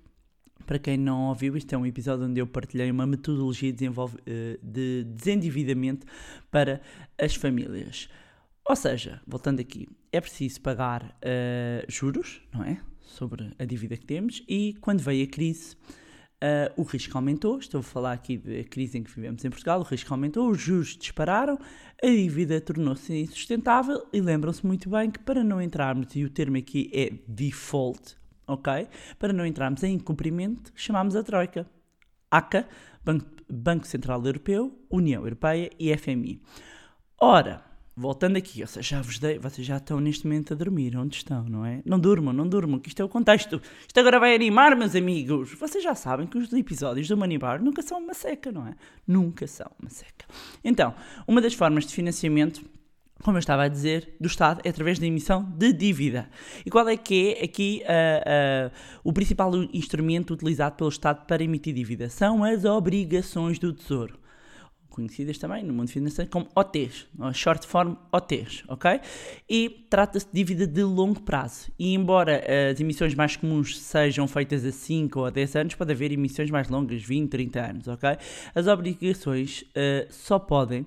Para 0.65 0.77
quem 0.77 0.97
não 0.97 1.29
ouviu, 1.29 1.55
isto 1.55 1.73
é 1.73 1.77
um 1.77 1.85
episódio 1.85 2.25
onde 2.25 2.39
eu 2.39 2.45
partilhei 2.45 2.91
uma 2.91 3.07
metodologia 3.07 3.71
de, 3.71 3.87
uh, 3.87 3.93
de 4.61 5.05
desendividamento 5.05 6.05
para 6.51 6.81
as 7.17 7.33
famílias. 7.35 8.09
Ou 8.69 8.75
seja, 8.75 9.19
voltando 9.25 9.59
aqui, 9.59 9.89
é 10.11 10.21
preciso 10.21 10.61
pagar 10.61 11.01
uh, 11.03 11.91
juros, 11.91 12.39
não 12.53 12.63
é? 12.63 12.79
Sobre 13.01 13.51
a 13.57 13.65
dívida 13.65 13.97
que 13.97 14.05
temos, 14.05 14.43
e 14.47 14.75
quando 14.79 15.01
veio 15.01 15.25
a 15.25 15.27
crise, 15.27 15.75
Uh, 16.41 16.71
o 16.77 16.83
risco 16.83 17.17
aumentou, 17.17 17.59
estou 17.59 17.81
a 17.81 17.83
falar 17.83 18.13
aqui 18.13 18.37
da 18.37 18.63
crise 18.63 18.97
em 18.97 19.03
que 19.03 19.13
vivemos 19.13 19.43
em 19.43 19.49
Portugal, 19.49 19.81
o 19.81 19.83
risco 19.83 20.13
aumentou, 20.13 20.49
os 20.49 20.57
juros 20.57 20.95
dispararam, 20.95 21.59
a 22.01 22.07
dívida 22.07 22.61
tornou-se 22.61 23.13
insustentável 23.13 24.07
e 24.13 24.21
lembram-se 24.21 24.65
muito 24.65 24.89
bem 24.89 25.11
que 25.11 25.19
para 25.19 25.43
não 25.43 25.61
entrarmos, 25.61 26.15
e 26.15 26.23
o 26.23 26.29
termo 26.29 26.55
aqui 26.55 26.89
é 26.93 27.11
default, 27.27 28.15
ok? 28.47 28.87
Para 29.19 29.33
não 29.33 29.45
entrarmos 29.45 29.83
em 29.83 29.95
incumprimento, 29.95 30.71
chamamos 30.75 31.13
a 31.13 31.23
Troika. 31.23 31.69
ACA, 32.31 32.65
Banco, 33.03 33.25
Banco 33.51 33.85
Central 33.85 34.25
Europeu, 34.25 34.79
União 34.89 35.23
Europeia 35.23 35.69
e 35.77 35.93
FMI. 35.97 36.41
Ora, 37.19 37.68
voltando 37.99 38.37
aqui, 38.37 38.61
ou 38.61 38.67
seja, 38.67 38.95
já 38.95 39.01
vos 39.01 39.19
dei, 39.19 39.37
vocês 39.37 39.67
já 39.67 39.75
estão 39.75 39.99
neste 39.99 40.25
momento 40.25 40.53
a 40.53 40.55
dormir, 40.55 40.95
onde 40.95 41.17
estão, 41.17 41.43
não 41.43 41.65
é? 41.65 41.81
Não 41.85 41.99
durmam, 41.99 42.33
não 42.33 42.47
durmam, 42.47 42.79
que 42.79 42.87
isto 42.87 43.01
é 43.01 43.05
o 43.05 43.09
contexto. 43.09 43.61
Isto 43.85 43.99
agora 43.99 44.19
vai 44.19 44.33
animar, 44.33 44.73
meus 44.77 44.95
amigos. 44.95 45.53
Vocês 45.59 45.83
já 45.83 45.93
sabem 45.93 46.25
que 46.25 46.37
os 46.37 46.51
episódios 46.53 47.09
do 47.09 47.17
Money 47.17 47.37
Bar 47.37 47.61
nunca 47.61 47.81
são 47.81 47.99
uma 47.99 48.13
seca, 48.13 48.53
não 48.53 48.65
é? 48.65 48.75
Nunca 49.05 49.45
são 49.47 49.69
uma 49.81 49.89
seca. 49.89 50.25
Então, 50.63 50.95
uma 51.27 51.41
das 51.41 51.53
formas 51.53 51.85
de 51.85 51.93
financiamento 51.93 52.63
como 53.21 53.35
eu 53.35 53.39
estava 53.39 53.63
a 53.63 53.67
dizer, 53.67 54.15
do 54.17 54.27
Estado 54.27 54.61
é 54.63 54.69
através 54.69 54.97
da 54.97 55.05
emissão 55.05 55.43
de 55.43 55.73
dívida. 55.73 56.29
E 56.65 56.69
qual 56.69 56.87
é 56.87 56.95
que 56.95 57.35
é 57.37 57.43
aqui 57.43 57.83
uh, 57.83 58.69
uh, 58.69 58.71
o 59.03 59.11
principal 59.11 59.53
instrumento 59.73 60.33
utilizado 60.33 60.77
pelo 60.77 60.89
Estado 60.89 61.25
para 61.25 61.43
emitir 61.43 61.73
dívida? 61.73 62.09
São 62.09 62.45
as 62.45 62.63
obrigações 62.63 63.59
do 63.59 63.73
Tesouro 63.73 64.17
conhecidas 65.07 65.37
também 65.37 65.63
no 65.63 65.73
mundo 65.73 65.89
financeiro 65.89 66.29
como 66.29 66.47
OTs, 66.55 67.07
short 67.33 67.65
form 67.67 67.95
OTs, 68.11 68.63
ok? 68.67 68.99
E 69.49 69.85
trata-se 69.89 70.25
de 70.27 70.33
dívida 70.33 70.67
de 70.67 70.83
longo 70.83 71.21
prazo. 71.21 71.71
E 71.77 71.93
embora 71.93 72.43
as 72.71 72.79
emissões 72.79 73.13
mais 73.15 73.35
comuns 73.35 73.79
sejam 73.79 74.27
feitas 74.27 74.65
a 74.65 74.71
5 74.71 75.19
ou 75.19 75.25
a 75.25 75.29
10 75.29 75.55
anos, 75.55 75.75
pode 75.75 75.91
haver 75.91 76.11
emissões 76.11 76.49
mais 76.49 76.69
longas, 76.69 77.01
20, 77.03 77.29
30 77.29 77.59
anos, 77.59 77.87
ok? 77.87 78.17
As 78.53 78.67
obrigações 78.67 79.61
uh, 79.61 80.07
só 80.09 80.39
podem 80.39 80.85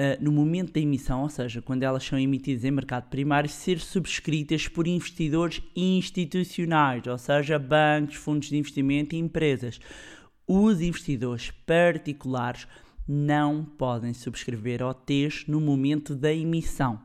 Uh, 0.00 0.16
no 0.18 0.32
momento 0.32 0.72
da 0.72 0.80
emissão, 0.80 1.22
ou 1.22 1.28
seja, 1.28 1.60
quando 1.60 1.82
elas 1.82 2.04
são 2.04 2.18
emitidas 2.18 2.64
em 2.64 2.70
mercado 2.70 3.10
primário, 3.10 3.50
ser 3.50 3.78
subscritas 3.80 4.66
por 4.66 4.86
investidores 4.86 5.60
institucionais, 5.76 7.06
ou 7.06 7.18
seja, 7.18 7.58
bancos, 7.58 8.14
fundos 8.14 8.48
de 8.48 8.56
investimento 8.56 9.14
e 9.14 9.18
empresas. 9.18 9.78
Os 10.46 10.80
investidores 10.80 11.50
particulares 11.66 12.66
não 13.12 13.64
podem 13.64 14.14
subscrever 14.14 14.84
OTs 14.84 15.44
no 15.48 15.60
momento 15.60 16.14
da 16.14 16.32
emissão, 16.32 17.00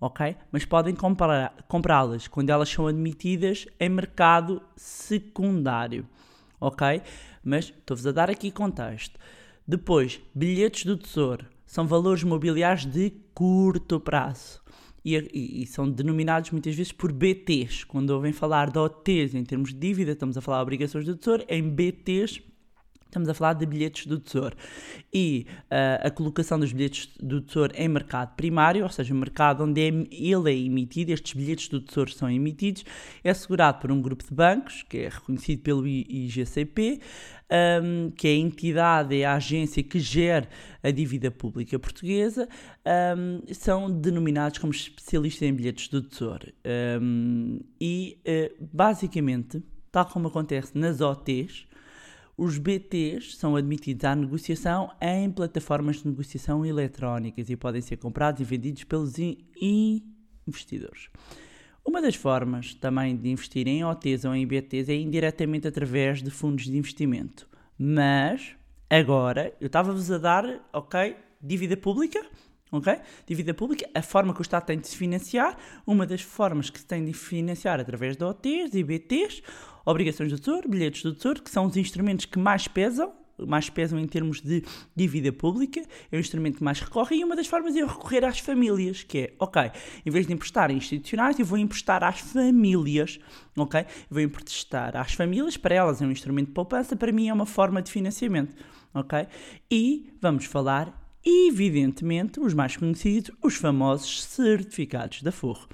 ok? 0.00 0.36
Mas 0.52 0.64
podem 0.64 0.94
comprá-las 0.94 2.28
quando 2.28 2.50
elas 2.50 2.68
são 2.68 2.86
admitidas 2.86 3.66
em 3.80 3.88
mercado 3.88 4.62
secundário, 4.76 6.06
ok? 6.60 7.02
Mas 7.42 7.64
estou-vos 7.64 8.06
a 8.06 8.12
dar 8.12 8.30
aqui 8.30 8.52
contexto. 8.52 9.18
Depois, 9.66 10.20
bilhetes 10.32 10.84
do 10.84 10.96
Tesouro 10.96 11.46
são 11.66 11.88
valores 11.88 12.22
mobiliários 12.22 12.86
de 12.86 13.10
curto 13.34 13.98
prazo. 13.98 14.62
E, 15.04 15.16
e, 15.16 15.62
e, 15.62 15.66
são 15.66 15.90
denominados 15.90 16.52
muitas 16.52 16.76
vezes 16.76 16.92
por 16.92 17.10
BTs. 17.10 17.84
Quando 17.84 18.10
ouvem 18.10 18.32
falar 18.32 18.70
de 18.70 18.78
OTs 18.78 19.34
em 19.34 19.42
termos 19.42 19.70
de 19.70 19.80
dívida, 19.80 20.12
estamos 20.12 20.38
a 20.38 20.40
falar 20.40 20.58
de 20.58 20.62
obrigações 20.62 21.04
do 21.04 21.16
Tesouro, 21.16 21.44
em 21.48 21.68
BTs 21.68 22.51
Estamos 23.12 23.28
a 23.28 23.34
falar 23.34 23.52
de 23.52 23.66
bilhetes 23.66 24.06
do 24.06 24.18
Tesouro. 24.18 24.56
E 25.12 25.46
uh, 25.64 26.06
a 26.06 26.10
colocação 26.10 26.58
dos 26.58 26.72
bilhetes 26.72 27.10
do 27.20 27.42
Tesouro 27.42 27.70
em 27.76 27.86
mercado 27.86 28.34
primário, 28.36 28.84
ou 28.84 28.88
seja, 28.88 29.12
o 29.12 29.16
mercado 29.18 29.64
onde 29.64 29.82
é, 29.82 29.88
ele 30.10 30.50
é 30.50 30.56
emitido, 30.56 31.12
estes 31.12 31.34
bilhetes 31.34 31.68
do 31.68 31.78
Tesouro 31.78 32.10
são 32.10 32.30
emitidos, 32.30 32.86
é 33.22 33.28
assegurado 33.28 33.80
por 33.80 33.92
um 33.92 34.00
grupo 34.00 34.24
de 34.24 34.32
bancos, 34.32 34.82
que 34.88 34.96
é 34.96 35.08
reconhecido 35.10 35.60
pelo 35.60 35.86
IGCP, 35.86 37.00
um, 37.82 38.10
que 38.12 38.28
é 38.28 38.30
a 38.30 38.36
entidade, 38.36 39.20
é 39.20 39.26
a 39.26 39.34
agência 39.34 39.82
que 39.82 40.00
gera 40.00 40.48
a 40.82 40.90
dívida 40.90 41.30
pública 41.30 41.78
portuguesa, 41.78 42.48
um, 43.14 43.42
são 43.52 43.90
denominados 43.90 44.56
como 44.56 44.72
especialistas 44.72 45.46
em 45.46 45.52
bilhetes 45.52 45.88
do 45.88 46.00
Tesouro. 46.00 46.50
Um, 46.98 47.60
e, 47.78 48.18
uh, 48.26 48.68
basicamente, 48.72 49.62
tal 49.90 50.06
como 50.06 50.28
acontece 50.28 50.78
nas 50.78 51.02
OTs, 51.02 51.66
os 52.36 52.58
BTs 52.58 53.36
são 53.36 53.56
admitidos 53.56 54.04
à 54.04 54.16
negociação 54.16 54.90
em 55.00 55.30
plataformas 55.30 55.96
de 55.96 56.08
negociação 56.08 56.64
eletrónicas 56.64 57.50
e 57.50 57.56
podem 57.56 57.80
ser 57.80 57.98
comprados 57.98 58.40
e 58.40 58.44
vendidos 58.44 58.84
pelos 58.84 59.14
investidores. 60.46 61.08
Uma 61.84 62.00
das 62.00 62.14
formas 62.14 62.74
também 62.74 63.16
de 63.16 63.28
investir 63.28 63.66
em 63.66 63.84
OTs 63.84 64.24
ou 64.24 64.34
em 64.34 64.46
BTs 64.46 64.90
é 64.90 64.94
indiretamente 64.94 65.66
através 65.66 66.22
de 66.22 66.30
fundos 66.30 66.64
de 66.64 66.76
investimento. 66.76 67.48
Mas, 67.76 68.54
agora, 68.88 69.52
eu 69.60 69.66
estava-vos 69.66 70.10
a 70.10 70.18
dar, 70.18 70.68
ok, 70.72 71.16
dívida 71.40 71.76
pública, 71.76 72.24
ok? 72.72 72.98
Dívida 73.26 73.52
pública, 73.52 73.88
a 73.94 74.02
forma 74.02 74.32
que 74.32 74.40
o 74.40 74.42
Estado 74.42 74.64
tem 74.64 74.78
de 74.78 74.88
se 74.88 74.96
financiar, 74.96 75.56
uma 75.86 76.06
das 76.06 76.22
formas 76.22 76.70
que 76.70 76.80
se 76.80 76.86
tem 76.86 77.04
de 77.04 77.12
financiar 77.12 77.78
através 77.78 78.16
de 78.16 78.24
OTs 78.24 78.74
e 78.74 78.82
BTs, 78.82 79.42
obrigações 79.84 80.32
do 80.32 80.38
Tesouro, 80.38 80.68
bilhetes 80.68 81.02
do 81.02 81.14
Tesouro, 81.14 81.42
que 81.42 81.50
são 81.50 81.66
os 81.66 81.76
instrumentos 81.76 82.24
que 82.24 82.38
mais 82.38 82.66
pesam, 82.66 83.12
mais 83.38 83.68
pesam 83.68 83.98
em 83.98 84.06
termos 84.06 84.40
de 84.40 84.62
dívida 84.94 85.32
pública, 85.32 85.82
é 86.10 86.16
o 86.16 86.20
instrumento 86.20 86.58
que 86.58 86.64
mais 86.64 86.80
recorre, 86.80 87.16
e 87.16 87.24
uma 87.24 87.36
das 87.36 87.46
formas 87.46 87.76
é 87.76 87.84
recorrer 87.84 88.24
às 88.24 88.38
famílias, 88.38 89.02
que 89.02 89.18
é, 89.18 89.32
ok, 89.38 89.70
em 90.06 90.10
vez 90.10 90.26
de 90.26 90.32
emprestar 90.32 90.70
a 90.70 90.72
institucionais, 90.72 91.38
eu 91.38 91.44
vou 91.44 91.58
emprestar 91.58 92.02
às 92.02 92.20
famílias, 92.20 93.18
ok? 93.56 93.80
Eu 93.80 93.86
vou 94.10 94.20
emprestar 94.20 94.96
às 94.96 95.12
famílias, 95.12 95.56
para 95.56 95.74
elas 95.74 96.00
é 96.00 96.06
um 96.06 96.10
instrumento 96.10 96.48
de 96.48 96.54
poupança, 96.54 96.96
para 96.96 97.12
mim 97.12 97.28
é 97.28 97.34
uma 97.34 97.46
forma 97.46 97.82
de 97.82 97.90
financiamento, 97.90 98.54
ok? 98.94 99.26
E 99.70 100.14
vamos 100.20 100.44
falar, 100.44 101.01
evidentemente, 101.24 102.40
os 102.40 102.54
mais 102.54 102.76
conhecidos, 102.76 103.30
os 103.42 103.56
famosos 103.56 104.24
certificados 104.24 105.22
da 105.22 105.32
Forro 105.32 105.68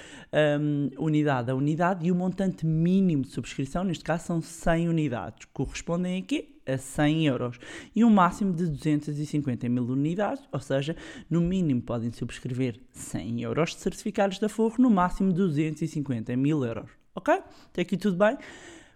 um, 0.60 0.90
unidade 0.98 1.52
a 1.52 1.56
unidade 1.56 2.06
e 2.06 2.12
o 2.12 2.16
montante 2.16 2.66
mínimo 2.66 3.24
de 3.24 3.30
subscrição, 3.30 3.84
neste 3.84 4.04
caso 4.04 4.26
são 4.26 4.42
100 4.42 4.90
unidades, 4.90 5.48
correspondem 5.54 6.22
aqui 6.22 6.60
a 6.66 6.78
100 6.78 7.28
euros 7.28 7.60
e 7.96 8.04
um 8.04 8.10
máximo 8.10 8.54
de 8.54 8.68
250 8.68 9.68
mil 9.70 9.84
unidades, 9.84 10.44
ou 10.52 10.60
seja, 10.60 10.96
no 11.30 11.42
mínimo 11.42 11.82
podem 11.82 12.12
subscrever 12.12 12.80
100 12.92 13.42
euros 13.42 13.72
de 13.72 13.82
certificados 13.82 14.40
da 14.40 14.50
Forro, 14.50 14.76
no 14.80 14.90
máximo 14.90 15.34
250 15.34 16.36
mil 16.38 16.64
euros. 16.64 16.90
Ok? 17.16 17.34
Até 17.34 17.82
aqui 17.82 17.98
tudo 17.98 18.18
bem? 18.18 18.38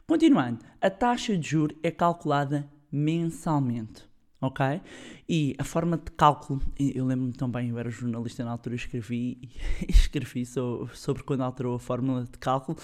Continuando, 0.07 0.59
a 0.81 0.89
taxa 0.89 1.37
de 1.37 1.49
juro 1.49 1.75
é 1.83 1.91
calculada 1.91 2.69
mensalmente 2.91 4.07
ok? 4.41 4.81
E 5.27 5.55
a 5.57 5.63
forma 5.63 5.97
de 5.97 6.11
cálculo, 6.11 6.61
eu 6.79 7.05
lembro-me 7.05 7.33
também, 7.33 7.69
eu 7.69 7.79
era 7.79 7.89
jornalista 7.89 8.43
na 8.43 8.51
altura, 8.51 8.75
escrevi, 8.75 9.49
escrevi 9.87 10.45
sobre, 10.45 11.23
quando 11.23 11.41
alterou 11.41 11.75
a 11.75 11.79
fórmula 11.79 12.23
de 12.23 12.37
cálculo. 12.37 12.77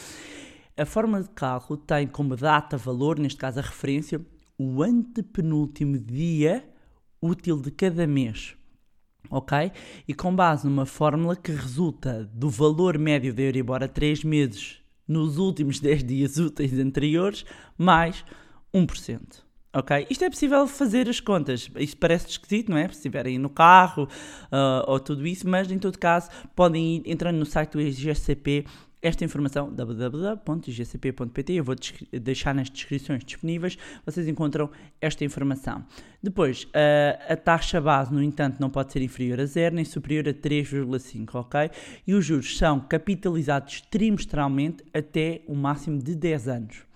A 0.75 0.85
fórmula 0.85 1.21
de 1.21 1.29
cálculo 1.29 1.77
tem 1.77 2.07
como 2.07 2.35
data 2.35 2.77
valor, 2.77 3.19
neste 3.19 3.37
caso 3.37 3.59
a 3.59 3.63
referência, 3.63 4.19
o 4.57 4.81
antepenúltimo 4.81 5.97
dia 5.99 6.67
útil 7.21 7.61
de 7.61 7.71
cada 7.71 8.07
mês. 8.07 8.55
Ok? 9.29 9.71
E 10.07 10.13
com 10.13 10.35
base 10.35 10.67
numa 10.67 10.85
fórmula 10.85 11.35
que 11.35 11.51
resulta 11.51 12.25
do 12.33 12.49
valor 12.49 12.97
médio 12.97 13.33
da 13.33 13.41
Euribor 13.41 13.81
a 13.81 13.87
3 13.87 14.23
meses 14.23 14.81
nos 15.07 15.37
últimos 15.37 15.79
10 15.79 16.03
dias 16.03 16.37
úteis 16.37 16.73
anteriores, 16.73 17.45
mais 17.77 18.25
1%. 18.73 19.43
Ok? 19.73 20.05
Isto 20.09 20.25
é 20.25 20.29
possível 20.29 20.67
fazer 20.67 21.09
as 21.09 21.19
contas. 21.19 21.69
Isto 21.77 21.97
parece 21.97 22.29
esquisito, 22.29 22.69
não 22.69 22.77
é? 22.77 22.87
Se 22.89 22.95
estiverem 22.95 23.39
no 23.39 23.49
carro 23.49 24.03
uh, 24.03 24.83
ou 24.85 24.99
tudo 24.99 25.25
isso, 25.25 25.49
mas 25.49 25.71
em 25.71 25.79
todo 25.79 25.97
caso 25.97 26.29
podem 26.55 26.97
ir 26.97 27.03
entrando 27.05 27.37
no 27.37 27.45
site 27.45 27.71
do 27.71 27.81
IGCP 27.81 28.65
esta 29.03 29.25
informação 29.25 29.69
www.igcp.pt 29.69 31.53
eu 31.53 31.63
vou 31.63 31.75
deixar 32.09 32.55
nas 32.55 32.69
descrições 32.69 33.23
disponíveis, 33.25 33.77
vocês 34.05 34.29
encontram 34.29 34.69
esta 35.01 35.25
informação. 35.25 35.83
Depois, 36.21 36.65
a, 36.73 37.33
a 37.33 37.35
taxa 37.35 37.81
base, 37.81 38.13
no 38.13 38.23
entanto, 38.23 38.61
não 38.61 38.69
pode 38.69 38.93
ser 38.93 39.01
inferior 39.01 39.41
a 39.41 39.45
zero 39.45 39.75
nem 39.75 39.83
superior 39.83 40.29
a 40.29 40.33
3,5, 40.33 41.35
ok? 41.35 41.69
E 42.07 42.13
os 42.13 42.23
juros 42.23 42.57
são 42.57 42.79
capitalizados 42.79 43.81
trimestralmente 43.91 44.85
até 44.93 45.41
o 45.47 45.53
máximo 45.53 46.01
de 46.01 46.15
10 46.15 46.47
anos. 46.47 46.92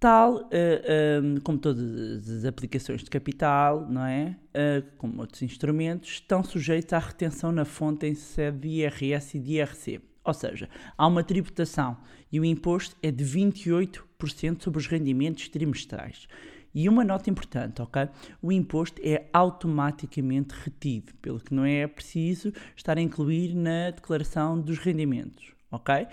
Tal, 0.00 0.36
uh, 0.36 0.40
uh, 0.40 1.40
como 1.42 1.58
todas 1.58 2.30
as 2.30 2.46
aplicações 2.46 3.04
de 3.04 3.10
capital, 3.10 3.86
não 3.86 4.06
é? 4.06 4.34
Uh, 4.48 4.96
como 4.96 5.20
outros 5.20 5.42
instrumentos, 5.42 6.08
estão 6.08 6.42
sujeitos 6.42 6.94
à 6.94 6.98
retenção 6.98 7.52
na 7.52 7.66
fonte 7.66 8.06
em 8.06 8.14
sede 8.14 8.60
de 8.60 8.68
IRS 8.68 9.36
e 9.36 9.40
de 9.40 9.52
IRC. 9.58 10.00
Ou 10.24 10.32
seja, 10.32 10.70
há 10.96 11.06
uma 11.06 11.22
tributação 11.22 11.98
e 12.32 12.40
o 12.40 12.44
imposto 12.46 12.96
é 13.02 13.10
de 13.10 13.22
28% 13.22 14.62
sobre 14.62 14.80
os 14.80 14.86
rendimentos 14.86 15.50
trimestrais. 15.50 16.26
E 16.74 16.88
uma 16.88 17.04
nota 17.04 17.28
importante, 17.28 17.82
ok? 17.82 18.08
O 18.40 18.50
imposto 18.50 19.02
é 19.04 19.28
automaticamente 19.34 20.54
retido, 20.54 21.12
pelo 21.20 21.40
que 21.40 21.52
não 21.52 21.66
é 21.66 21.86
preciso 21.86 22.54
estar 22.74 22.96
a 22.96 23.02
incluir 23.02 23.54
na 23.54 23.90
declaração 23.90 24.58
dos 24.58 24.78
rendimentos, 24.78 25.52
ok? 25.70 26.06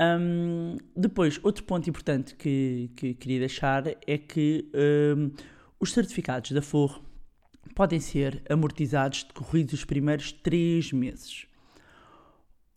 Um, 0.00 0.76
depois, 0.96 1.40
outro 1.42 1.64
ponto 1.64 1.88
importante 1.88 2.34
que, 2.34 2.90
que 2.94 3.14
queria 3.14 3.40
deixar 3.40 3.84
é 4.06 4.18
que 4.18 4.70
um, 5.16 5.30
os 5.80 5.92
certificados 5.92 6.52
da 6.52 6.62
FOR 6.62 7.02
podem 7.74 8.00
ser 8.00 8.42
amortizados 8.48 9.24
decorridos 9.24 9.74
os 9.74 9.84
primeiros 9.84 10.32
3 10.32 10.92
meses. 10.92 11.46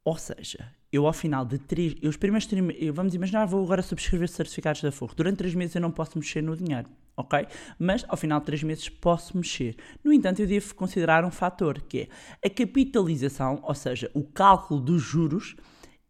Ou 0.03 0.17
seja, 0.17 0.71
eu 0.91 1.07
ao 1.07 1.13
final 1.13 1.45
de 1.45 1.57
três. 1.57 1.95
Eu, 2.01 2.09
os 2.09 2.17
primeiros 2.17 2.47
vamos 2.93 3.15
imaginar, 3.15 3.45
vou 3.45 3.63
agora 3.63 3.81
subscrever 3.81 4.27
certificados 4.27 4.81
da 4.81 4.91
Forro. 4.91 5.13
Durante 5.15 5.37
três 5.37 5.55
meses 5.55 5.75
eu 5.75 5.81
não 5.81 5.91
posso 5.91 6.17
mexer 6.17 6.41
no 6.41 6.55
dinheiro, 6.57 6.89
ok? 7.15 7.47
Mas 7.79 8.03
ao 8.09 8.17
final 8.17 8.39
de 8.39 8.45
três 8.45 8.61
meses 8.61 8.89
posso 8.89 9.37
mexer. 9.37 9.77
No 10.03 10.11
entanto, 10.11 10.41
eu 10.41 10.47
devo 10.47 10.75
considerar 10.75 11.23
um 11.23 11.31
fator 11.31 11.79
que 11.81 12.09
é 12.41 12.47
a 12.47 12.49
capitalização, 12.49 13.59
ou 13.63 13.73
seja, 13.73 14.11
o 14.13 14.23
cálculo 14.23 14.81
dos 14.81 15.01
juros 15.01 15.55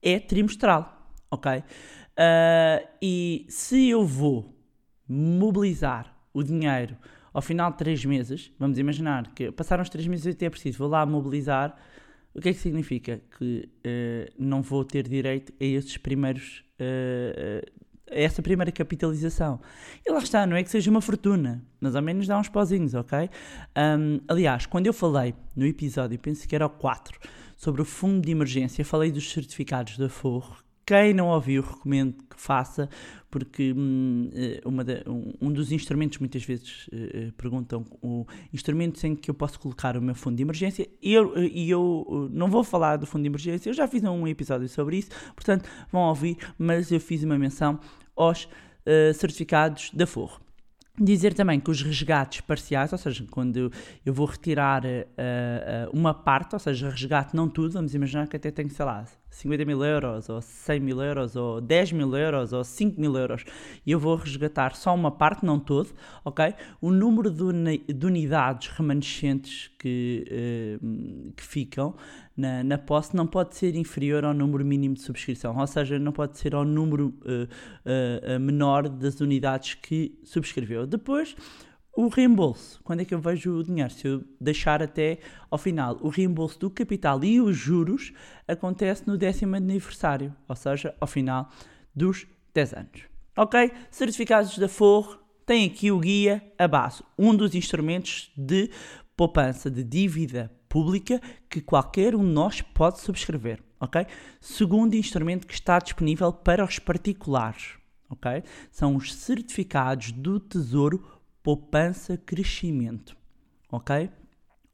é 0.02 0.20
trimestral, 0.20 1.12
ok? 1.30 1.60
Uh, 1.60 2.88
e 3.02 3.46
se 3.50 3.90
eu 3.90 4.06
vou 4.06 4.56
mobilizar 5.08 6.16
o 6.34 6.44
dinheiro 6.44 6.98
ao 7.34 7.42
final 7.42 7.72
de 7.72 7.78
três 7.78 8.04
meses, 8.04 8.52
vamos 8.60 8.78
imaginar 8.78 9.34
que 9.34 9.52
passaram 9.52 9.84
os 9.84 9.90
três 9.90 10.06
meses 10.08 10.26
e 10.26 10.30
até 10.30 10.46
é 10.46 10.50
preciso, 10.50 10.78
vou 10.78 10.88
lá 10.88 11.06
mobilizar 11.06 11.76
o 12.34 12.40
que 12.40 12.50
é 12.50 12.54
que 12.54 12.60
significa? 12.60 13.22
Que 13.38 13.70
uh, 13.86 14.34
não 14.40 14.62
vou 14.62 14.86
ter 14.86 15.08
direito 15.08 15.52
a 15.60 15.66
esses 15.66 15.98
primeiros. 15.98 16.64
Uh, 16.80 17.82
a 18.10 18.20
essa 18.20 18.42
primeira 18.42 18.72
capitalização. 18.74 19.62
E 20.06 20.12
lá 20.12 20.20
está, 20.20 20.46
não 20.46 20.58
é 20.58 20.64
que 20.64 20.70
seja 20.70 20.92
uma 20.92 21.00
fortuna, 21.00 21.64
mas 21.80 21.96
ao 21.96 22.02
menos 22.02 22.28
dá 22.28 22.38
uns 22.38 22.50
pozinhos, 22.50 22.94
ok? 22.94 23.30
Um, 23.78 24.20
aliás, 24.28 24.66
quando 24.66 24.88
eu 24.88 24.94
falei 24.94 25.34
no 25.56 25.66
episódio, 25.66 26.20
penso 26.20 26.46
que 26.46 26.54
era 26.54 26.66
o 26.66 26.70
4, 26.70 27.18
sobre 27.62 27.80
o 27.80 27.86
fundo 27.86 28.26
de 28.26 28.32
emergência, 28.32 28.84
falei 28.84 29.12
dos 29.12 29.32
certificados 29.32 29.96
da 29.96 30.10
Forro, 30.10 30.58
quem 30.84 31.14
não 31.14 31.28
ouviu, 31.28 31.62
recomendo 31.62 32.16
que 32.28 32.36
faça, 32.36 32.90
porque 33.30 33.72
hum, 33.72 34.32
eh, 34.34 34.62
de, 34.84 35.04
um, 35.40 35.54
dos 35.54 35.72
instrumentos, 35.72 36.18
muitas 36.18 36.44
vezes 36.44 36.88
uh, 36.88 37.32
perguntam, 37.34 37.86
o 38.02 38.26
instrumentos 38.52 39.04
em 39.04 39.16
que 39.16 39.30
eu 39.30 39.36
posso 39.36 39.60
colocar 39.60 39.96
o 39.96 40.02
meu 40.02 40.16
fundo 40.16 40.38
de 40.38 40.42
emergência, 40.42 40.90
e 41.00 41.14
eu, 41.14 41.36
eu 41.38 42.28
não 42.34 42.50
vou 42.50 42.64
falar 42.64 42.98
do 42.98 43.06
fundo 43.06 43.22
de 43.22 43.28
emergência, 43.28 43.70
eu 43.70 43.76
já 43.76 43.88
fiz 43.88 44.04
um 44.04 44.28
episódio 44.28 44.68
sobre 44.68 44.98
isso, 44.98 45.12
portanto 45.36 45.70
vão 45.92 46.02
ouvir, 46.02 46.38
mas 46.58 46.92
eu 46.92 47.00
fiz 47.00 47.24
uma 47.24 47.38
menção 47.38 47.80
aos 48.16 48.46
uh, 48.46 49.14
certificados 49.14 49.92
da 49.94 50.08
Forro. 50.08 50.42
Dizer 51.04 51.34
também 51.34 51.60
que 51.60 51.72
os 51.72 51.82
resgates 51.82 52.42
parciais, 52.42 52.92
ou 52.92 52.98
seja, 52.98 53.26
quando 53.32 53.72
eu 54.06 54.14
vou 54.14 54.28
retirar 54.28 54.84
uh, 54.86 54.88
uh, 54.88 55.98
uma 55.98 56.14
parte, 56.14 56.54
ou 56.54 56.60
seja, 56.60 56.92
resgate 56.92 57.36
não 57.36 57.50
tudo, 57.50 57.74
vamos 57.74 57.96
imaginar 57.96 58.28
que 58.28 58.36
até 58.36 58.52
tenho, 58.52 58.70
sei 58.70 58.86
lá, 58.86 59.04
50 59.32 59.66
mil 59.66 59.84
euros, 59.84 60.30
ou 60.30 60.42
100 60.42 60.80
mil 60.82 61.02
euros, 61.02 61.36
ou 61.36 61.62
10 61.62 61.94
mil 61.94 62.16
euros, 62.16 62.52
ou 62.52 62.64
5 62.64 63.00
mil 63.00 63.18
euros, 63.18 63.44
e 63.86 63.92
eu 63.92 64.00
vou 64.00 64.16
resgatar 64.16 64.76
só 64.76 64.94
uma 64.94 65.10
parte, 65.10 65.46
não 65.46 65.58
todo, 65.58 65.90
ok? 66.24 66.54
O 66.82 66.92
número 66.92 67.32
de, 67.32 67.78
de 67.94 68.06
unidades 68.06 68.68
remanescentes 68.68 69.72
que, 69.80 70.80
uh, 70.82 71.32
que 71.36 71.44
ficam 71.44 71.96
na, 72.36 72.64
na 72.64 72.78
posse 72.78 73.16
não 73.16 73.26
pode 73.26 73.56
ser 73.56 73.76
inferior 73.76 74.26
ao 74.26 74.34
número 74.34 74.66
mínimo 74.66 74.96
de 74.96 75.02
subscrição, 75.02 75.58
ou 75.58 75.68
seja, 75.68 75.98
não 75.98 76.12
pode 76.12 76.38
ser 76.38 76.54
ao 76.54 76.66
número 76.66 77.08
uh, 77.22 78.36
uh, 78.36 78.40
menor 78.40 78.90
das 78.90 79.22
unidades 79.22 79.76
que 79.76 80.20
subscreveu. 80.24 80.86
Depois, 80.86 81.36
o 81.94 82.08
reembolso, 82.08 82.80
quando 82.84 83.02
é 83.02 83.06
que 83.06 83.14
eu 83.14 83.20
vejo 83.20 83.52
o 83.58 83.64
dinheiro? 83.64 83.92
Se 83.92 84.08
eu 84.08 84.24
deixar 84.40 84.82
até 84.82 85.20
ao 85.50 85.58
final, 85.58 85.98
o 86.02 86.08
reembolso 86.08 86.58
do 86.58 86.70
capital 86.70 87.24
e 87.24 87.42
os 87.42 87.58
juros 87.58 88.14
acontece 88.48 89.06
no 89.06 89.18
décimo 89.18 89.56
aniversário, 89.56 90.34
ou 90.48 90.56
seja, 90.56 90.96
ao 91.02 91.08
final 91.08 91.50
dos 91.94 92.26
10 92.54 92.74
anos. 92.74 93.04
Ok? 93.36 93.72
Certificados 93.90 94.58
da 94.58 94.70
Forro, 94.70 95.18
tem 95.46 95.66
aqui 95.66 95.92
o 95.92 96.00
guia 96.00 96.42
abaixo, 96.58 97.04
um 97.18 97.36
dos 97.36 97.56
instrumentos 97.56 98.32
de 98.38 98.70
poupança 99.18 99.70
de 99.70 99.84
dívida 99.84 100.50
pública 100.70 101.22
que 101.50 101.60
qualquer 101.60 102.16
um 102.16 102.24
de 102.24 102.32
nós 102.32 102.62
pode 102.62 103.02
subscrever, 103.02 103.62
ok? 103.80 104.08
Segundo 104.40 104.96
instrumento 104.96 105.46
que 105.46 105.54
está 105.54 105.78
disponível 105.80 106.32
para 106.32 106.64
os 106.64 106.80
particulares, 106.80 107.74
ok? 108.10 108.44
São 108.72 108.96
os 108.96 109.14
certificados 109.14 110.14
do 110.14 110.40
Tesouro 110.40 111.21
poupança 111.44 112.18
crescimento, 112.18 113.16
ok? 113.72 114.10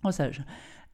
Ou 0.03 0.11
seja, 0.11 0.45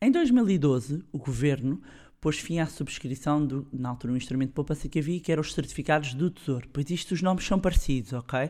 em 0.01 0.11
2012 0.11 1.03
o 1.11 1.17
governo 1.17 1.81
pôs 2.23 2.39
fim 2.39 2.59
à 2.59 2.65
subscrição 2.65 3.45
do, 3.45 3.67
na 3.73 3.89
altura, 3.89 4.13
um 4.13 4.15
instrumento 4.15 4.51
de 4.51 4.55
poupança 4.55 4.87
que 4.87 4.97
havia, 4.97 5.19
que 5.19 5.29
eram 5.29 5.41
os 5.41 5.53
certificados 5.53 6.13
do 6.13 6.31
Tesouro. 6.31 6.69
Pois 6.71 6.89
isto, 6.89 7.11
os 7.11 7.21
nomes 7.21 7.45
são 7.45 7.59
parecidos, 7.59 8.13
ok? 8.13 8.49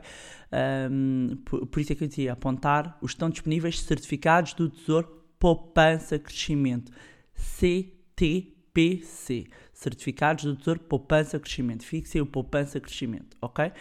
Um, 0.92 1.38
por, 1.44 1.66
por, 1.66 1.80
isso 1.80 1.92
é 1.92 1.96
que 1.96 2.04
eu 2.04 2.08
dizia, 2.08 2.34
apontar, 2.34 2.96
os 3.02 3.14
estão 3.14 3.32
disponíveis 3.32 3.80
certificados 3.80 4.54
do 4.54 4.70
Tesouro 4.70 5.08
Poupança 5.40 6.20
Crescimento, 6.20 6.92
CTPC, 7.34 8.28
certificados 9.74 10.44
do 10.44 10.56
Tesouro 10.56 10.80
Poupança 10.82 11.40
Crescimento. 11.40 11.84
Fixe 11.84 12.22
o 12.22 12.28
Poupança 12.28 12.80
Crescimento, 12.80 13.36
ok? 13.42 13.72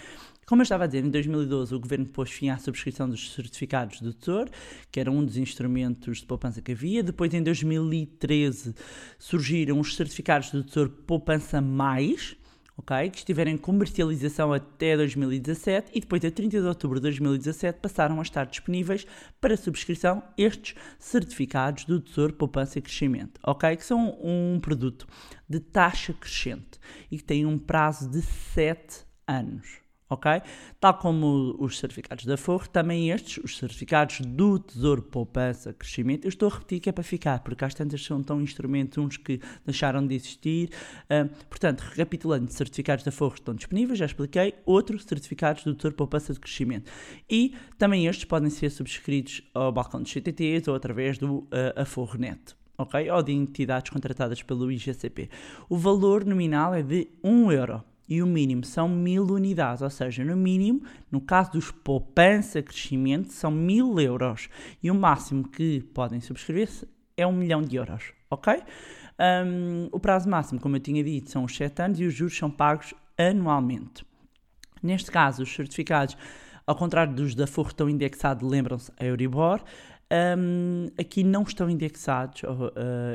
Como 0.44 0.61
eu 0.61 0.64
estava 0.64 0.85
a 0.85 0.87
dizer, 0.88 1.05
em 1.05 1.11
2012 1.11 1.72
o 1.72 1.78
governo 1.78 2.07
pôs 2.07 2.31
fim 2.31 2.48
à 2.48 2.59
subscrição 2.59 3.09
dos 3.09 3.33
certificados 3.33 4.00
do 4.00 4.12
Tesouro, 4.12 4.50
que 4.90 4.98
era 4.98 5.11
um 5.11 5.24
dos 5.24 5.37
instrumentos 5.37 6.18
de 6.18 6.26
poupança 6.26 6.61
que 6.61 6.72
havia. 6.72 7.02
Depois, 7.02 7.33
em 7.33 7.42
2013, 7.42 8.74
surgiram 9.18 9.78
os 9.78 9.94
certificados 9.94 10.50
do 10.50 10.64
Tesouro 10.64 10.90
Poupança 10.90 11.61
Mais, 11.61 12.37
okay, 12.76 13.09
que 13.09 13.18
estiveram 13.18 13.52
em 13.52 13.57
comercialização 13.57 14.52
até 14.52 14.96
2017 14.96 15.92
e 15.94 16.00
depois, 16.00 16.24
a 16.24 16.31
30 16.31 16.61
de 16.61 16.66
outubro 16.66 16.98
de 16.98 17.02
2017, 17.02 17.78
passaram 17.81 18.18
a 18.18 18.22
estar 18.22 18.44
disponíveis 18.44 19.07
para 19.40 19.57
subscrição 19.57 20.24
estes 20.37 20.74
certificados 20.98 21.85
do 21.85 22.00
Tesouro 22.00 22.33
Poupança 22.33 22.81
e 22.81 22.83
Crescimento, 22.83 23.40
ok? 23.44 23.76
Que 23.76 23.85
são 23.85 24.18
um 24.20 24.59
produto 24.61 25.07
de 25.48 25.61
taxa 25.61 26.12
crescente 26.12 26.81
e 27.12 27.16
que 27.16 27.24
tem 27.24 27.46
um 27.46 27.57
prazo 27.57 28.11
de 28.11 28.20
7 28.20 29.05
anos 29.28 29.82
ok? 30.12 30.42
Tal 30.79 30.94
como 30.94 31.57
os 31.59 31.79
certificados 31.79 32.25
da 32.25 32.37
Forro, 32.37 32.68
também 32.68 33.11
estes, 33.11 33.42
os 33.42 33.57
certificados 33.57 34.20
do 34.20 34.59
Tesouro 34.59 35.03
Poupança 35.03 35.72
Crescimento, 35.72 36.27
eu 36.27 36.29
estou 36.29 36.48
a 36.48 36.53
repetir 36.53 36.81
que 36.81 36.88
é 36.88 36.92
para 36.92 37.03
ficar, 37.03 37.40
porque 37.40 37.64
às 37.64 37.75
tantas 37.75 38.05
são 38.05 38.22
tão 38.22 38.40
instrumentos 38.40 38.98
uns 38.98 39.16
que 39.16 39.40
deixaram 39.64 40.07
de 40.07 40.14
existir. 40.14 40.70
Uh, 41.05 41.29
portanto, 41.48 41.81
recapitulando, 41.81 42.51
certificados 42.53 43.05
da 43.05 43.11
Forro 43.11 43.35
estão 43.35 43.55
disponíveis, 43.55 43.98
já 43.98 44.07
expliquei, 44.07 44.55
outros 44.66 45.05
certificados 45.05 45.64
do 45.64 45.75
Tesouro 45.75 45.96
Poupança 45.96 46.33
de 46.33 46.40
Crescimento. 46.40 46.90
E 47.29 47.55
também 47.79 48.07
estes 48.07 48.25
podem 48.25 48.51
ser 48.51 48.70
subscritos 48.70 49.42
ao 49.55 49.72
balcão 49.72 50.03
dos 50.03 50.12
CTTs 50.12 50.68
ou 50.68 50.77
através 50.77 51.18
do 51.18 51.38
uh, 51.38 51.48
Aforronet. 51.77 52.55
ok? 52.77 53.11
Ou 53.11 53.22
de 53.22 53.33
entidades 53.33 53.90
contratadas 53.90 54.42
pelo 54.42 54.70
IGCP. 54.70 55.31
O 55.68 55.77
valor 55.77 56.25
nominal 56.25 56.75
é 56.75 56.83
de 56.83 57.09
1 57.25 57.53
euro 57.53 57.83
e 58.09 58.23
o 58.23 58.27
mínimo 58.27 58.65
são 58.65 58.88
mil 58.88 59.25
unidades, 59.25 59.83
ou 59.83 59.91
seja, 59.91 60.25
no 60.25 60.37
mínimo, 60.37 60.83
no 61.11 61.21
caso 61.21 61.53
dos 61.53 61.71
poupança 61.71 62.62
crescimento, 62.62 63.33
são 63.33 63.51
mil 63.51 63.99
euros 64.01 64.49
e 64.83 64.91
o 64.91 64.95
máximo 64.95 65.49
que 65.49 65.81
podem 65.95 66.21
subscrever-se 66.21 66.87
é 67.17 67.27
um 67.27 67.33
milhão 67.33 67.62
de 67.62 67.77
euros, 67.77 68.12
ok? 68.31 68.62
Um, 69.47 69.88
o 69.93 70.01
prazo 70.01 70.29
máximo, 70.29 70.61
como 70.61 70.77
eu 70.77 70.81
tinha 70.81 71.03
dito, 71.05 71.31
são 71.31 71.45
os 71.45 71.57
7 71.57 71.83
anos 71.83 72.01
e 72.01 72.05
os 72.05 72.15
juros 72.15 72.37
são 72.37 72.51
pagos 72.51 72.95
anualmente. 73.17 74.05
Neste 74.83 75.11
caso, 75.11 75.43
os 75.43 75.55
certificados 75.55 76.17
ao 76.67 76.77
contrário 76.77 77.12
dos 77.12 77.35
da 77.35 77.47
Forro 77.47 77.69
estão 77.69 77.88
indexados, 77.88 78.49
lembram-se, 78.49 78.93
a 78.99 79.05
Euribor, 79.05 79.61
um, 80.38 80.88
aqui 80.98 81.25
não 81.25 81.42
estão 81.42 81.70
indexados 81.70 82.42
uh, 82.42 82.46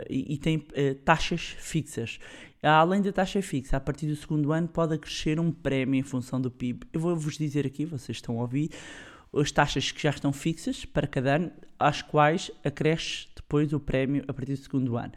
e, 0.09 0.33
e 0.33 0.37
têm 0.37 0.57
uh, 0.57 0.95
taxas 1.05 1.41
fixas. 1.41 2.19
Além 2.61 3.01
da 3.01 3.11
taxa 3.11 3.41
fixa, 3.41 3.77
a 3.77 3.79
partir 3.79 4.07
do 4.07 4.15
segundo 4.15 4.51
ano 4.51 4.67
pode 4.67 4.95
acrescer 4.95 5.39
um 5.39 5.51
prémio 5.51 5.99
em 5.99 6.03
função 6.03 6.41
do 6.41 6.49
PIB. 6.49 6.87
Eu 6.91 6.99
vou-vos 6.99 7.37
dizer 7.37 7.67
aqui, 7.67 7.85
vocês 7.85 8.17
estão 8.17 8.39
a 8.39 8.41
ouvir, 8.41 8.71
as 9.33 9.51
taxas 9.51 9.91
que 9.91 10.01
já 10.01 10.09
estão 10.09 10.33
fixas 10.33 10.83
para 10.83 11.05
cada 11.05 11.35
ano, 11.35 11.51
às 11.77 12.01
quais 12.01 12.49
acresce 12.65 13.27
depois 13.35 13.71
o 13.73 13.79
prémio 13.79 14.23
a 14.27 14.33
partir 14.33 14.53
do 14.53 14.59
segundo 14.59 14.97
ano. 14.97 15.13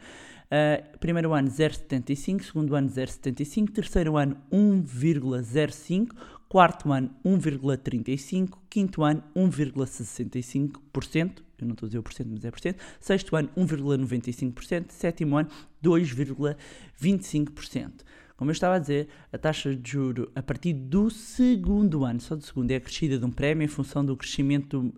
Uh, 0.51 0.97
primeiro 0.99 1.33
ano 1.33 1.49
0,75, 1.49 2.43
segundo 2.43 2.75
ano 2.75 2.89
0,75, 2.89 3.71
terceiro 3.71 4.17
ano 4.17 4.37
1,05, 4.51 6.09
quarto 6.47 6.91
ano 6.91 7.09
1,35, 7.25 8.59
quinto 8.69 9.03
ano 9.03 9.23
1,65%, 9.35 11.41
eu 11.63 11.67
não 11.67 11.73
estou 11.73 11.87
a 11.87 11.89
dizer 11.89 11.99
o 11.99 12.03
porcento, 12.03 12.29
mas 12.31 12.45
é 12.45 12.51
porcento, 12.51 12.81
sexto 12.99 13.35
ano 13.35 13.49
1,95%, 13.57 14.85
sétimo 14.89 15.37
ano 15.37 15.49
2,25%. 15.83 17.91
Como 18.35 18.49
eu 18.49 18.53
estava 18.53 18.77
a 18.77 18.79
dizer, 18.79 19.07
a 19.31 19.37
taxa 19.37 19.75
de 19.75 19.91
juro 19.91 20.31
a 20.33 20.41
partir 20.41 20.73
do 20.73 21.11
segundo 21.11 22.03
ano, 22.03 22.19
só 22.19 22.35
do 22.35 22.43
segundo, 22.43 22.71
é 22.71 22.75
acrescida 22.75 23.19
de 23.19 23.23
um 23.23 23.29
prémio 23.29 23.63
em 23.63 23.67
função 23.67 24.03
do 24.03 24.17
crescimento 24.17 24.79
uh, 24.79 24.91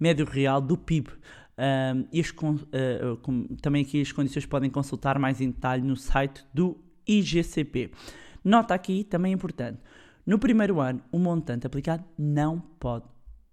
médio 0.00 0.26
real 0.26 0.60
do 0.60 0.76
PIB. 0.76 1.10
E 2.10 2.20
as, 2.20 2.30
uh, 2.30 3.16
com, 3.22 3.44
também 3.62 3.84
aqui 3.84 4.00
as 4.00 4.10
condições 4.10 4.46
podem 4.46 4.68
consultar 4.68 5.16
mais 5.16 5.40
em 5.40 5.50
detalhe 5.50 5.82
no 5.82 5.96
site 5.96 6.44
do 6.52 6.76
IGCP. 7.06 7.92
Nota 8.44 8.74
aqui, 8.74 9.04
também 9.04 9.32
importante, 9.32 9.78
no 10.26 10.38
primeiro 10.38 10.80
ano 10.80 11.00
o 11.12 11.20
montante 11.20 11.66
aplicado 11.66 12.04
não 12.18 12.58
pode 12.58 13.04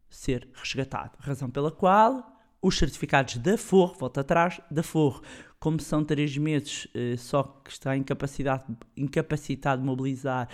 ser 0.09 0.49
resgatado, 0.55 1.11
razão 1.19 1.51
pela 1.51 1.71
qual 1.71 2.38
os 2.61 2.77
certificados 2.77 3.37
da 3.37 3.57
FOR, 3.57 3.95
volta 3.97 4.21
atrás, 4.21 4.59
da 4.69 4.83
FOR, 4.83 5.21
como 5.59 5.79
são 5.79 6.03
três 6.03 6.37
meses, 6.37 6.85
uh, 6.85 7.17
só 7.17 7.43
que 7.43 7.71
está 7.71 7.95
incapacidade, 7.95 8.63
incapacitado 8.95 9.81
de 9.81 9.87
mobilizar, 9.87 10.47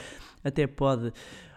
até 0.44 0.68
pode, 0.68 1.12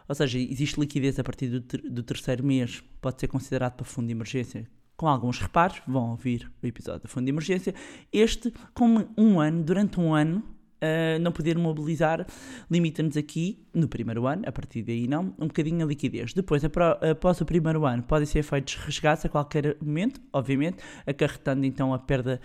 ou 0.09 0.15
seja, 0.15 0.39
existe 0.39 0.79
liquidez 0.79 1.19
a 1.19 1.25
partir 1.25 1.49
do, 1.49 1.61
ter, 1.61 1.83
do 1.83 2.03
terceiro 2.03 2.45
mês, 2.45 2.83
pode 3.01 3.21
ser 3.21 3.29
considerado 3.29 3.75
para 3.75 3.85
fundo 3.85 4.07
de 4.07 4.13
emergência, 4.13 4.69
com 4.99 5.07
alguns 5.07 5.39
reparos, 5.39 5.81
vão 5.87 6.11
ouvir 6.11 6.51
o 6.61 6.67
episódio 6.67 7.03
do 7.03 7.09
Fundo 7.09 7.27
de 7.27 7.31
Emergência. 7.31 7.73
Este, 8.13 8.53
como 8.75 9.09
um 9.17 9.39
ano, 9.39 9.63
durante 9.63 10.01
um 10.01 10.13
ano, 10.13 10.43
uh, 10.83 11.19
não 11.21 11.33
poder 11.33 11.57
mobilizar, 11.59 12.27
limita-nos 12.71 13.17
aqui, 13.17 13.64
no 13.75 13.88
primeiro 13.88 14.27
ano, 14.27 14.43
a 14.47 14.53
partir 14.53 14.83
daí 14.83 15.07
não, 15.07 15.35
um 15.38 15.47
bocadinho 15.47 15.85
a 15.85 15.88
liquidez. 15.88 16.33
Depois, 16.33 16.62
após 16.64 17.41
o 17.41 17.45
primeiro 17.45 17.87
ano, 17.87 18.03
podem 18.03 18.27
ser 18.27 18.43
feitos 18.43 18.75
resgates 18.75 19.25
a 19.25 19.29
qualquer 19.29 19.77
momento, 19.81 20.21
obviamente, 20.33 20.79
acarretando 21.07 21.64
então 21.64 21.95
a 21.95 21.99
perda 21.99 22.41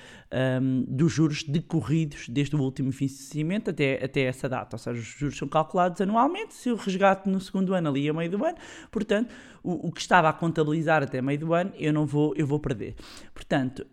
um, 0.61 0.85
dos 0.87 1.11
juros 1.11 1.43
decorridos 1.43 2.29
desde 2.29 2.55
o 2.55 2.61
último 2.61 2.91
vencimento 2.91 3.69
até, 3.69 4.03
até 4.03 4.21
essa 4.21 4.47
data. 4.47 4.75
Ou 4.75 4.79
seja, 4.79 4.99
os 4.99 5.05
juros 5.05 5.37
são 5.37 5.47
calculados 5.47 5.99
anualmente, 6.01 6.53
se 6.53 6.69
o 6.69 6.75
resgate 6.75 7.27
no 7.27 7.39
segundo 7.41 7.73
ano 7.73 7.89
ali 7.89 8.07
a 8.07 8.13
meio 8.13 8.29
do 8.29 8.43
ano, 8.43 8.57
portanto, 8.91 9.33
o, 9.63 9.87
o 9.87 9.91
que 9.91 10.01
estava 10.01 10.29
a 10.29 10.33
contabilizar 10.33 11.01
até 11.01 11.21
meio 11.21 11.39
do 11.39 11.53
ano, 11.53 11.71
eu 11.75 11.91
não 11.91 12.05
vou, 12.05 12.33
eu 12.35 12.45
vou 12.45 12.59
perder. 12.59 12.95
Portanto, 13.33 13.85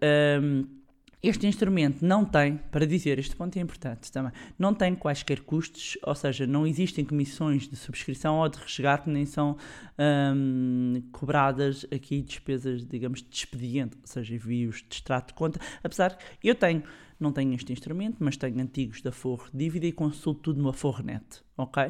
um, 0.42 0.79
este 1.22 1.46
instrumento 1.46 2.04
não 2.04 2.24
tem, 2.24 2.56
para 2.70 2.86
dizer, 2.86 3.18
este 3.18 3.36
ponto 3.36 3.56
é 3.58 3.60
importante 3.60 4.10
também, 4.10 4.32
não 4.58 4.72
tem 4.72 4.94
quaisquer 4.94 5.40
custos, 5.40 5.98
ou 6.02 6.14
seja, 6.14 6.46
não 6.46 6.66
existem 6.66 7.04
comissões 7.04 7.68
de 7.68 7.76
subscrição 7.76 8.38
ou 8.38 8.48
de 8.48 8.58
resgate, 8.58 9.10
nem 9.10 9.26
são 9.26 9.56
hum, 9.98 11.02
cobradas 11.12 11.86
aqui 11.92 12.22
despesas, 12.22 12.86
digamos, 12.86 13.22
de 13.22 13.36
expediente, 13.36 13.96
ou 14.00 14.06
seja, 14.06 14.34
envios 14.34 14.84
de 14.88 14.94
extrato 14.94 15.28
de 15.28 15.34
conta, 15.34 15.60
apesar 15.84 16.16
que 16.40 16.48
eu 16.48 16.54
tenho, 16.54 16.82
não 17.18 17.32
tenho 17.32 17.52
este 17.54 17.70
instrumento, 17.70 18.16
mas 18.20 18.38
tenho 18.38 18.58
antigos 18.58 19.02
da 19.02 19.12
Forro 19.12 19.46
Dívida 19.52 19.86
e 19.86 19.92
consulto 19.92 20.40
tudo 20.40 20.62
no 20.62 20.72
Fornet, 20.72 21.42
ok? 21.56 21.84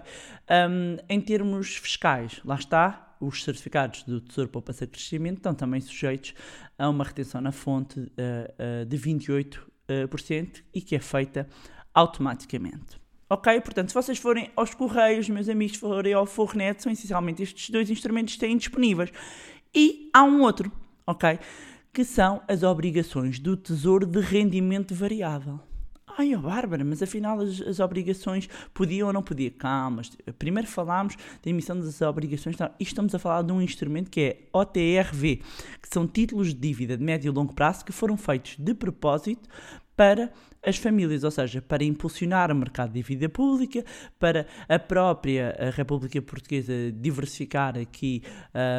Um, 0.51 0.97
em 1.09 1.21
termos 1.21 1.77
fiscais, 1.77 2.41
lá 2.45 2.57
está, 2.57 3.10
os 3.21 3.45
certificados 3.45 4.03
do 4.03 4.21
Tesouro 4.21 4.51
Poupança 4.51 4.87
Crescimento 4.87 5.37
estão 5.37 5.55
também 5.55 5.81
sujeitos 5.81 6.35
a 6.79 6.89
uma 6.89 7.05
retenção 7.05 7.41
na 7.41 7.53
fonte 7.53 8.01
uh, 8.01 8.05
uh, 8.83 8.87
de 8.87 8.97
28% 8.97 9.59
uh, 9.61 10.63
e 10.73 10.81
que 10.81 10.97
é 10.97 10.99
feita 10.99 11.47
automaticamente. 11.95 12.99
Ok? 13.29 13.61
Portanto, 13.61 13.89
se 13.89 13.95
vocês 13.95 14.19
forem 14.19 14.51
aos 14.57 14.75
Correios, 14.75 15.29
meus 15.29 15.49
amigos, 15.49 15.77
forem 15.77 16.13
ao 16.13 16.27
Fornet, 16.27 16.83
são 16.83 16.91
essencialmente 16.91 17.43
estes 17.43 17.71
dois 17.71 17.89
instrumentos 17.91 18.35
que 18.35 18.41
têm 18.41 18.57
disponíveis. 18.57 19.13
E 19.73 20.11
há 20.13 20.25
um 20.25 20.41
outro, 20.41 20.73
ok? 21.07 21.39
Que 21.93 22.05
são 22.05 22.43
as 22.49 22.65
obrigações 22.65 23.39
do 23.39 23.57
Tesouro 23.57 24.07
de 24.07 24.21
rendimento 24.21 24.95
variável. 24.95 25.61
Ai, 26.19 26.35
oh, 26.35 26.41
Bárbara, 26.41 26.85
mas 26.85 27.03
afinal 27.03 27.41
as, 27.41 27.61
as, 27.61 27.81
obrigações 27.81 28.49
podiam 28.73 29.09
ou 29.09 29.13
não 29.13 29.23
podiam? 29.23 29.53
Calma, 29.53 30.03
primeiro 30.39 30.69
falámos 30.69 31.17
da 31.43 31.51
emissão 31.51 31.79
das 31.79 32.01
obrigações 32.03 32.57
e 32.79 32.83
estamos 32.83 33.15
a 33.15 33.19
falar 33.19 33.43
de 33.43 33.53
um 33.53 33.61
instrumento 33.61 34.11
que 34.11 34.21
é 34.21 34.37
OTRV, 34.53 35.43
que 35.81 35.89
são 35.93 36.07
títulos 36.07 36.49
de 36.49 36.61
dívida 36.61 36.97
de 36.97 37.05
médio 37.05 37.31
e 37.31 37.35
longo 37.35 37.55
prazo 37.55 37.85
que 37.85 37.93
foram 37.93 38.17
feitos 38.17 38.57
de 38.59 38.75
propósito 38.75 39.49
para 40.01 40.33
as 40.63 40.79
famílias, 40.79 41.25
ou 41.25 41.31
seja, 41.31 41.61
para 41.61 41.85
impulsionar 41.85 42.51
o 42.51 42.55
mercado 42.55 42.89
de 42.91 43.03
dívida 43.03 43.29
pública, 43.29 43.85
para 44.19 44.47
a 44.67 44.79
própria 44.79 45.55
República 45.75 46.23
Portuguesa 46.23 46.73
diversificar 46.91 47.77
aqui 47.79 48.23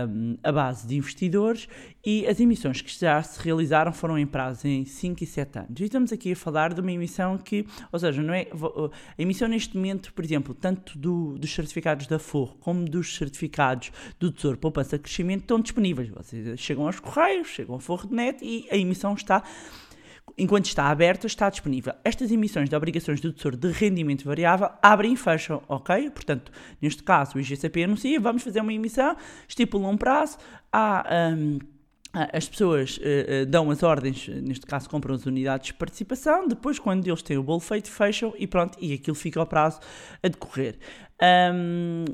um, 0.09 0.35
a 0.43 0.51
base 0.51 0.87
de 0.87 0.95
investidores 0.95 1.67
e 2.03 2.25
as 2.25 2.39
emissões 2.39 2.81
que 2.81 2.91
já 2.99 3.21
se 3.21 3.39
realizaram 3.39 3.93
foram 3.93 4.17
em 4.17 4.25
prazo 4.25 4.67
em 4.67 4.83
5 4.83 5.23
e 5.23 5.27
7 5.27 5.59
anos. 5.59 5.79
E 5.79 5.83
estamos 5.83 6.11
aqui 6.11 6.31
a 6.31 6.35
falar 6.35 6.73
de 6.73 6.81
uma 6.81 6.91
emissão 6.91 7.37
que, 7.37 7.67
ou 7.91 7.99
seja, 7.99 8.19
não 8.23 8.33
é, 8.33 8.47
a 9.15 9.21
emissão 9.21 9.47
neste 9.47 9.75
momento, 9.75 10.11
por 10.11 10.25
exemplo, 10.25 10.55
tanto 10.55 10.97
do, 10.97 11.37
dos 11.37 11.53
certificados 11.53 12.07
da 12.07 12.17
FOR 12.17 12.57
como 12.57 12.83
dos 12.83 13.15
certificados 13.15 13.91
do 14.19 14.31
Tesouro 14.31 14.57
Poupança 14.57 14.97
Crescimento 14.97 15.41
estão 15.41 15.59
disponíveis. 15.59 16.09
Vocês 16.09 16.59
chegam 16.59 16.87
aos 16.87 16.99
Correios, 16.99 17.47
chegam 17.47 17.75
ao 17.75 17.79
Forro 17.79 18.09
de 18.09 18.15
Net 18.15 18.43
e 18.43 18.67
a 18.71 18.75
emissão 18.75 19.13
está 19.13 19.43
enquanto 20.41 20.65
está 20.65 20.87
aberta, 20.87 21.27
está 21.27 21.49
disponível. 21.49 21.93
Estas 22.03 22.31
emissões 22.31 22.67
de 22.67 22.75
obrigações 22.75 23.21
do 23.21 23.31
Tesouro 23.31 23.55
de 23.55 23.71
rendimento 23.71 24.25
variável 24.25 24.69
abrem 24.81 25.13
e 25.13 25.15
fecham, 25.15 25.61
ok? 25.67 26.09
Portanto, 26.09 26.51
neste 26.81 27.03
caso, 27.03 27.37
o 27.37 27.39
IGCP 27.39 27.83
anuncia, 27.83 28.19
vamos 28.19 28.41
fazer 28.41 28.59
uma 28.59 28.73
emissão, 28.73 29.15
estipula 29.47 29.87
um 29.87 29.97
prazo, 29.97 30.37
há... 30.71 31.33
Um, 31.37 31.59
as 32.13 32.45
pessoas 32.45 32.97
uh, 32.97 33.45
dão 33.45 33.71
as 33.71 33.83
ordens, 33.83 34.27
neste 34.27 34.65
caso 34.65 34.89
compram 34.89 35.15
as 35.15 35.25
unidades 35.25 35.67
de 35.67 35.73
participação, 35.75 36.45
depois 36.45 36.77
quando 36.77 37.07
eles 37.07 37.21
têm 37.21 37.37
o 37.37 37.43
bolo 37.43 37.61
feito, 37.61 37.89
fecham 37.89 38.33
e 38.37 38.45
pronto, 38.45 38.77
e 38.81 38.91
aquilo 38.91 39.15
fica 39.15 39.39
ao 39.39 39.45
prazo 39.45 39.79
a 40.21 40.27
decorrer. 40.27 40.77
Um, 41.53 42.05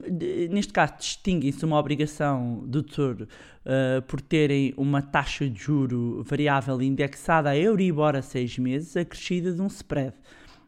neste 0.49 0.73
caso, 0.73 0.95
distingue-se 0.99 1.63
uma 1.63 1.79
obrigação 1.79 2.63
do 2.65 2.83
Tesouro 2.83 3.27
uh, 3.65 4.01
por 4.01 4.19
terem 4.19 4.73
uma 4.75 5.01
taxa 5.01 5.49
de 5.49 5.57
juro 5.57 6.23
variável 6.23 6.81
indexada 6.81 7.51
a 7.51 7.57
Euribor 7.57 8.15
a 8.15 8.21
seis 8.21 8.57
meses, 8.57 8.97
acrescida 8.97 9.53
de 9.53 9.61
um 9.61 9.67
spread. 9.67 10.13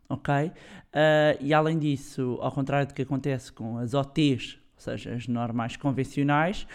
Ok? 0.08 0.52
e 1.40 1.54
além 1.54 1.78
disso, 1.78 2.40
ao 2.42 2.52
contrário 2.52 2.88
do 2.88 2.96
que 2.96 3.04
acontece 3.04 3.52
com 3.54 3.78
as 3.78 3.94
OTs, 3.94 4.58
ou 4.76 4.82
seja, 4.82 5.14
as 5.14 5.28
normais 5.28 5.76
convencionais, 5.76 6.66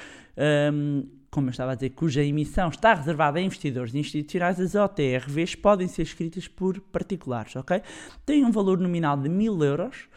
um, 0.73 1.05
como 1.31 1.49
eu 1.49 1.51
estava 1.51 1.73
a 1.73 1.75
dizer, 1.75 1.91
cuja 1.91 2.23
emissão 2.23 2.69
está 2.69 2.95
reservada 2.95 3.39
a 3.39 3.43
investidores 3.43 3.93
institucionais, 3.95 4.61
as 4.61 4.77
OTRVs 4.77 5.57
podem 5.57 5.89
ser 5.89 6.03
escritas 6.03 6.47
por 6.47 6.81
particulares, 6.81 7.57
ok? 7.57 7.83
Tem 8.25 8.45
um 8.45 8.53
valor 8.53 8.79
nominal 8.79 9.17
de 9.17 9.29
1000 9.29 9.65
euros, 9.65 10.09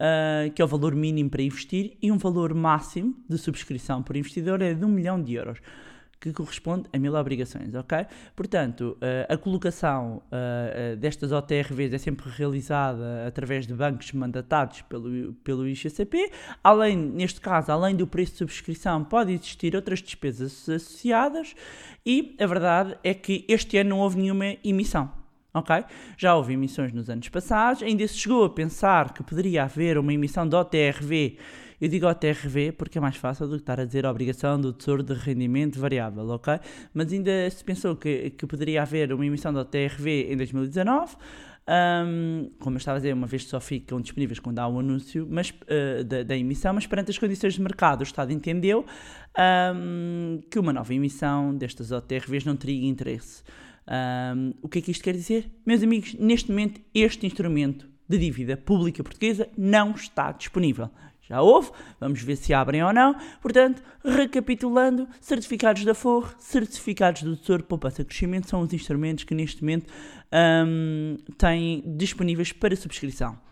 uh, 0.00 0.50
que 0.52 0.62
é 0.62 0.64
o 0.64 0.68
valor 0.68 0.94
mínimo 0.94 1.30
para 1.30 1.42
investir, 1.42 1.96
e 2.00 2.10
um 2.10 2.18
valor 2.18 2.54
máximo 2.54 3.14
de 3.28 3.38
subscrição 3.38 4.02
por 4.02 4.16
investidor 4.16 4.62
é 4.62 4.74
de 4.74 4.84
1 4.84 4.88
milhão 4.88 5.22
de 5.22 5.34
euros 5.34 5.60
que 6.20 6.32
corresponde 6.32 6.88
a 6.92 6.98
mil 6.98 7.14
obrigações, 7.14 7.74
ok? 7.74 8.06
Portanto, 8.34 8.96
uh, 9.00 9.32
a 9.32 9.36
colocação 9.36 10.22
uh, 10.26 10.96
destas 10.96 11.30
OTRVs 11.30 11.92
é 11.92 11.98
sempre 11.98 12.28
realizada 12.30 13.26
através 13.26 13.66
de 13.66 13.74
bancos 13.74 14.12
mandatados 14.12 14.82
pelo, 14.82 15.34
pelo 15.44 15.68
IGCP. 15.68 16.30
Além, 16.64 16.96
neste 16.96 17.40
caso, 17.40 17.70
além 17.70 17.94
do 17.94 18.06
preço 18.06 18.32
de 18.32 18.38
subscrição, 18.38 19.04
pode 19.04 19.32
existir 19.32 19.76
outras 19.76 20.00
despesas 20.00 20.68
associadas 20.68 21.54
e 22.04 22.34
a 22.40 22.46
verdade 22.46 22.96
é 23.04 23.12
que 23.12 23.44
este 23.48 23.76
ano 23.78 23.90
não 23.90 23.98
houve 24.00 24.18
nenhuma 24.18 24.56
emissão. 24.64 25.25
Ok? 25.56 25.84
Já 26.16 26.34
houve 26.34 26.52
emissões 26.52 26.92
nos 26.92 27.10
anos 27.10 27.28
passados, 27.28 27.82
ainda 27.82 28.06
se 28.06 28.16
chegou 28.16 28.44
a 28.44 28.50
pensar 28.50 29.12
que 29.12 29.22
poderia 29.22 29.64
haver 29.64 29.98
uma 29.98 30.12
emissão 30.12 30.48
de 30.48 30.54
OTRV 30.54 31.38
eu 31.80 31.88
digo 31.88 32.06
OTRV 32.06 32.72
porque 32.72 32.98
é 32.98 33.00
mais 33.00 33.16
fácil 33.16 33.46
do 33.46 33.56
que 33.56 33.62
estar 33.62 33.78
a 33.78 33.84
dizer 33.84 34.06
a 34.06 34.10
obrigação 34.10 34.58
do 34.60 34.72
tesouro 34.72 35.02
de 35.02 35.12
rendimento 35.12 35.78
variável, 35.78 36.26
ok? 36.30 36.58
Mas 36.94 37.12
ainda 37.12 37.50
se 37.50 37.62
pensou 37.62 37.94
que, 37.96 38.30
que 38.30 38.46
poderia 38.46 38.82
haver 38.82 39.12
uma 39.12 39.26
emissão 39.26 39.52
da 39.52 39.60
OTRV 39.60 40.32
em 40.32 40.36
2019. 40.36 41.16
Ahm, 41.68 42.50
como 42.60 42.76
eu 42.76 42.78
estava 42.78 42.96
a 42.96 43.00
dizer, 43.00 43.12
uma 43.12 43.26
vez 43.26 43.44
só 43.44 43.60
ficam 43.60 44.00
disponíveis 44.00 44.38
quando 44.38 44.60
há 44.60 44.68
o 44.68 44.78
anúncio 44.78 45.26
mas, 45.28 45.52
ah, 45.68 46.02
da, 46.04 46.22
da 46.22 46.36
emissão, 46.36 46.72
mas 46.72 46.86
perante 46.86 47.10
as 47.10 47.18
condições 47.18 47.54
de 47.54 47.60
mercado, 47.60 48.00
o 48.00 48.04
Estado 48.04 48.32
entendeu 48.32 48.84
ahm, 49.36 50.38
que 50.50 50.58
uma 50.58 50.72
nova 50.72 50.94
emissão 50.94 51.54
destas 51.54 51.90
OTRVs 51.90 52.44
não 52.44 52.56
teria 52.56 52.88
interesse. 52.88 53.42
Ahm, 53.86 54.52
o 54.62 54.68
que 54.68 54.78
é 54.78 54.82
que 54.82 54.90
isto 54.90 55.04
quer 55.04 55.14
dizer? 55.14 55.50
Meus 55.64 55.82
amigos, 55.82 56.14
neste 56.14 56.50
momento, 56.50 56.80
este 56.94 57.26
instrumento 57.26 57.88
de 58.08 58.18
dívida 58.18 58.56
pública 58.56 59.02
portuguesa 59.02 59.48
não 59.56 59.92
está 59.92 60.32
disponível. 60.32 60.90
Já 61.28 61.42
houve, 61.42 61.70
vamos 61.98 62.22
ver 62.22 62.36
se 62.36 62.54
abrem 62.54 62.84
ou 62.84 62.92
não. 62.92 63.16
Portanto, 63.42 63.82
recapitulando, 64.04 65.08
certificados 65.20 65.84
da 65.84 65.92
Forre, 65.92 66.32
certificados 66.38 67.22
do 67.22 67.36
Tesouro 67.36 67.64
Poupança 67.64 68.04
Crescimento 68.04 68.48
são 68.48 68.60
os 68.60 68.72
instrumentos 68.72 69.24
que 69.24 69.34
neste 69.34 69.60
momento 69.62 69.92
ahm, 70.30 71.16
têm 71.36 71.82
disponíveis 71.96 72.52
para 72.52 72.76
subscrição. 72.76 73.45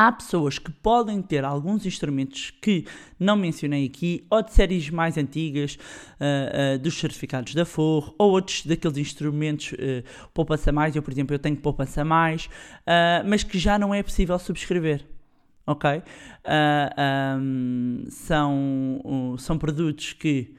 Há 0.00 0.12
pessoas 0.12 0.60
que 0.60 0.70
podem 0.70 1.20
ter 1.20 1.44
alguns 1.44 1.84
instrumentos 1.84 2.52
que 2.62 2.86
não 3.18 3.34
mencionei 3.34 3.84
aqui, 3.84 4.24
ou 4.30 4.40
de 4.40 4.52
séries 4.52 4.90
mais 4.90 5.18
antigas, 5.18 5.76
ah, 6.20 6.74
ah, 6.74 6.78
dos 6.78 6.96
certificados 6.96 7.52
da 7.52 7.64
Forro, 7.64 8.14
ou 8.16 8.30
outros 8.30 8.64
daqueles 8.64 8.96
instrumentos 8.96 9.72
uh, 9.72 10.04
poupança 10.32 10.70
mais. 10.70 10.94
Eu, 10.94 11.02
por 11.02 11.12
exemplo, 11.12 11.34
eu 11.34 11.38
tenho 11.40 11.56
poupança 11.56 12.04
mais, 12.04 12.48
ah, 12.86 13.24
mas 13.26 13.42
que 13.42 13.58
já 13.58 13.76
não 13.76 13.92
é 13.92 14.00
possível 14.00 14.38
subscrever. 14.38 15.04
Ok? 15.66 15.90
Ah, 16.44 17.34
ahm, 17.36 18.04
são, 18.08 19.00
um, 19.04 19.36
são 19.36 19.58
produtos 19.58 20.12
que 20.12 20.54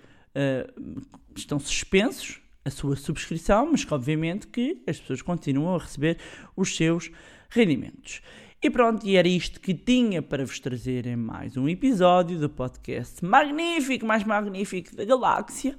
estão 1.34 1.58
suspensos 1.60 2.42
a 2.66 2.70
sua 2.70 2.98
subscrição, 2.98 3.72
mas 3.72 3.86
que 3.86 3.94
obviamente 3.94 4.48
que 4.48 4.84
as 4.86 5.00
pessoas 5.00 5.22
continuam 5.22 5.76
a 5.76 5.80
receber 5.80 6.18
os 6.58 6.76
seus 6.76 7.10
rendimentos. 7.50 8.22
E 8.62 8.70
pronto, 8.70 9.08
e 9.08 9.16
era 9.16 9.26
isto 9.26 9.58
que 9.62 9.74
tinha 9.74 10.22
para 10.22 10.46
vos 10.46 10.60
trazer 10.60 11.08
em 11.08 11.16
mais 11.16 11.56
um 11.56 11.70
episódio 11.70 12.38
do 12.38 12.50
podcast 12.50 13.24
magnífico, 13.24 14.06
mais 14.06 14.26
magnífico 14.26 14.98
da 14.98 15.06
galáxia. 15.06 15.78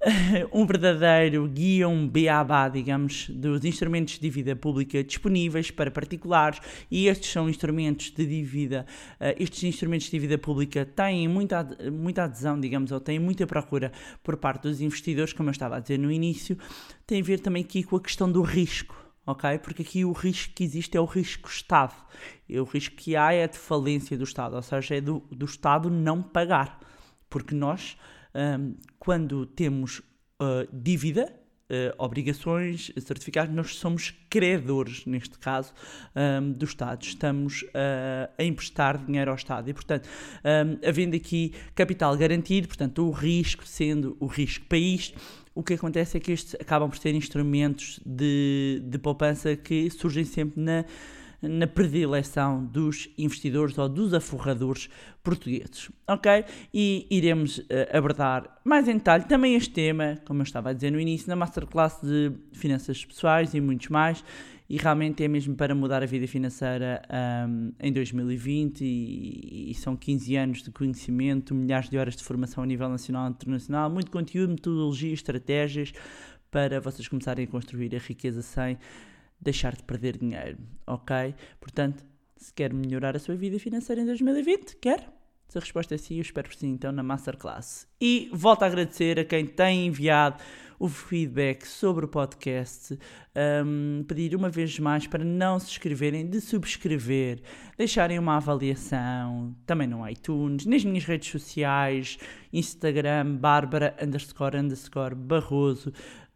Um 0.52 0.66
verdadeiro 0.66 1.46
guia, 1.46 1.88
um 1.88 2.08
beabá, 2.08 2.68
digamos, 2.68 3.28
dos 3.28 3.64
instrumentos 3.64 4.14
de 4.14 4.20
dívida 4.20 4.56
pública 4.56 5.04
disponíveis 5.04 5.70
para 5.70 5.92
particulares. 5.92 6.58
E 6.90 7.06
estes 7.06 7.30
são 7.30 7.48
instrumentos 7.48 8.10
de 8.10 8.26
dívida, 8.26 8.84
eh, 9.20 9.36
estes 9.38 9.62
instrumentos 9.62 10.06
de 10.06 10.10
dívida 10.10 10.36
pública 10.36 10.84
têm 10.84 11.28
muita, 11.28 11.68
muita 11.92 12.24
adesão, 12.24 12.58
digamos, 12.58 12.90
ou 12.90 12.98
têm 12.98 13.20
muita 13.20 13.46
procura 13.46 13.92
por 14.24 14.36
parte 14.38 14.62
dos 14.62 14.80
investidores, 14.80 15.32
como 15.32 15.50
eu 15.50 15.52
estava 15.52 15.76
a 15.76 15.80
dizer 15.80 16.00
no 16.00 16.10
início. 16.10 16.58
Tem 17.06 17.20
a 17.20 17.24
ver 17.24 17.38
também 17.38 17.62
aqui 17.62 17.84
com 17.84 17.94
a 17.94 18.00
questão 18.00 18.28
do 18.28 18.42
risco 18.42 19.01
ok? 19.26 19.58
Porque 19.58 19.82
aqui 19.82 20.04
o 20.04 20.12
risco 20.12 20.54
que 20.54 20.64
existe 20.64 20.96
é 20.96 21.00
o 21.00 21.04
risco 21.04 21.48
Estado. 21.48 21.94
E 22.48 22.58
o 22.58 22.64
risco 22.64 22.96
que 22.96 23.16
há 23.16 23.32
é 23.32 23.46
de 23.46 23.58
falência 23.58 24.16
do 24.16 24.24
Estado, 24.24 24.56
ou 24.56 24.62
seja, 24.62 24.96
é 24.96 25.00
do, 25.00 25.20
do 25.30 25.46
Estado 25.46 25.90
não 25.90 26.22
pagar. 26.22 26.80
Porque 27.30 27.54
nós, 27.54 27.96
hum, 28.34 28.76
quando 28.98 29.46
temos 29.46 30.02
ah, 30.42 30.66
dívida, 30.72 31.32
ah, 31.72 31.94
obrigações, 31.96 32.92
certificados, 32.98 33.54
nós 33.54 33.76
somos 33.76 34.14
credores, 34.28 35.06
neste 35.06 35.38
caso, 35.38 35.72
hum, 36.14 36.52
do 36.52 36.66
Estado. 36.66 37.02
Estamos 37.02 37.64
ah, 37.74 38.30
a 38.38 38.44
emprestar 38.44 38.98
dinheiro 38.98 39.30
ao 39.30 39.36
Estado. 39.36 39.70
E, 39.70 39.72
portanto, 39.72 40.06
hum, 40.44 40.78
havendo 40.86 41.16
aqui 41.16 41.54
capital 41.74 42.14
garantido, 42.16 42.68
portanto, 42.68 43.06
o 43.06 43.10
risco 43.10 43.66
sendo 43.66 44.16
o 44.20 44.26
risco 44.26 44.66
país, 44.66 45.14
o 45.54 45.62
que 45.62 45.74
acontece 45.74 46.16
é 46.16 46.20
que 46.20 46.32
estes 46.32 46.54
acabam 46.54 46.88
por 46.88 46.98
ser 46.98 47.14
instrumentos 47.14 48.00
de, 48.04 48.82
de 48.84 48.98
poupança 48.98 49.56
que 49.56 49.88
surgem 49.90 50.24
sempre 50.24 50.60
na, 50.60 50.84
na 51.42 51.66
predileção 51.66 52.64
dos 52.64 53.08
investidores 53.18 53.76
ou 53.76 53.88
dos 53.88 54.14
aforradores 54.14 54.88
portugueses, 55.22 55.90
ok? 56.06 56.44
E 56.72 57.06
iremos 57.10 57.60
eh, 57.68 57.90
abordar 57.96 58.60
mais 58.64 58.88
em 58.88 58.94
detalhe 58.94 59.24
também 59.24 59.54
este 59.54 59.70
tema, 59.70 60.18
como 60.24 60.40
eu 60.40 60.44
estava 60.44 60.70
a 60.70 60.72
dizer 60.72 60.90
no 60.90 61.00
início, 61.00 61.28
na 61.28 61.36
Masterclass 61.36 62.00
de 62.02 62.32
Finanças 62.52 63.04
Pessoais 63.04 63.54
e 63.54 63.60
muitos 63.60 63.88
mais, 63.88 64.24
e 64.68 64.76
realmente 64.78 65.22
é 65.22 65.28
mesmo 65.28 65.54
para 65.54 65.74
mudar 65.74 66.02
a 66.02 66.06
vida 66.06 66.26
financeira 66.26 67.02
ahm, 67.08 67.72
em 67.78 67.92
2020 67.92 68.80
e, 68.80 69.70
e 69.70 69.74
são 69.74 69.94
15 69.94 70.36
anos 70.36 70.62
de 70.62 70.70
conhecimento, 70.70 71.54
milhares 71.54 71.90
de 71.90 71.98
horas 71.98 72.16
de 72.16 72.24
formação 72.24 72.64
a 72.64 72.66
nível 72.66 72.88
nacional 72.88 73.26
e 73.26 73.30
internacional, 73.30 73.90
muito 73.90 74.10
conteúdo, 74.10 74.50
metodologia, 74.50 75.12
estratégias 75.12 75.92
para 76.50 76.80
vocês 76.80 77.08
começarem 77.08 77.44
a 77.44 77.48
construir 77.48 77.94
a 77.94 77.98
riqueza 77.98 78.42
sem 78.42 78.78
deixar 79.42 79.76
de 79.76 79.82
perder 79.82 80.16
dinheiro, 80.16 80.58
ok? 80.86 81.34
Portanto, 81.60 82.04
se 82.36 82.52
quer 82.52 82.72
melhorar 82.72 83.16
a 83.16 83.18
sua 83.18 83.34
vida 83.34 83.58
financeira 83.58 84.02
em 84.02 84.06
2020, 84.06 84.76
quer? 84.76 85.08
Se 85.48 85.58
a 85.58 85.60
resposta 85.60 85.94
é 85.94 85.98
sim, 85.98 86.16
eu 86.16 86.22
espero 86.22 86.48
por 86.48 86.56
sim, 86.56 86.70
então, 86.70 86.90
na 86.90 87.02
Masterclass. 87.02 87.86
E 88.00 88.30
volto 88.32 88.62
a 88.62 88.66
agradecer 88.66 89.20
a 89.20 89.24
quem 89.24 89.44
tem 89.44 89.86
enviado 89.86 90.42
o 90.82 90.88
feedback 90.88 91.64
sobre 91.64 92.06
o 92.06 92.08
podcast. 92.08 92.98
Um, 93.64 94.02
pedir 94.02 94.34
uma 94.34 94.48
vez 94.48 94.78
mais 94.80 95.06
para 95.06 95.22
não 95.22 95.60
se 95.60 95.70
inscreverem, 95.70 96.26
de 96.26 96.40
subscrever, 96.40 97.40
deixarem 97.78 98.18
uma 98.18 98.38
avaliação, 98.38 99.54
também 99.64 99.86
no 99.86 100.08
iTunes, 100.08 100.66
nas 100.66 100.84
minhas 100.84 101.04
redes 101.04 101.30
sociais, 101.30 102.18
Instagram, 102.52 103.36
Bárbara 103.36 103.94
underscore 104.02 104.56
underscore 104.56 105.14
Barroso, 105.14 105.92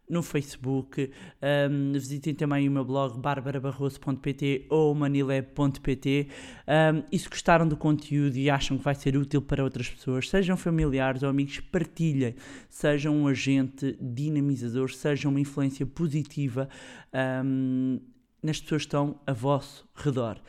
no 0.09 0.23
Facebook. 0.23 1.11
Um, 1.41 1.91
visitem 1.93 2.33
também 2.33 2.67
o 2.67 2.71
meu 2.71 2.85
blog 2.85 3.19
barbarabarroso.pt 3.19 4.67
ou 4.69 4.95
manilab.pt. 4.95 6.27
Um, 6.67 7.03
e 7.11 7.19
se 7.19 7.29
gostaram 7.29 7.67
do 7.67 7.75
conteúdo 7.75 8.37
e 8.37 8.49
acham 8.49 8.77
que 8.77 8.83
vai 8.83 8.95
ser 8.95 9.17
útil 9.17 9.41
para 9.41 9.63
outras 9.63 9.89
pessoas, 9.89 10.29
sejam 10.29 10.55
familiares 10.55 11.23
ou 11.23 11.29
amigos, 11.29 11.59
partilhem. 11.59 12.35
Sejam 12.69 13.15
um 13.15 13.27
agente 13.27 13.97
dinamizador, 13.99 14.91
sejam 14.91 15.31
uma 15.31 15.39
influência 15.39 15.85
positiva 15.85 16.69
um, 17.43 17.99
nas 18.41 18.59
pessoas 18.61 18.83
que 18.83 18.87
estão 18.87 19.19
a 19.25 19.33
vosso 19.33 19.87
redor. 19.95 20.39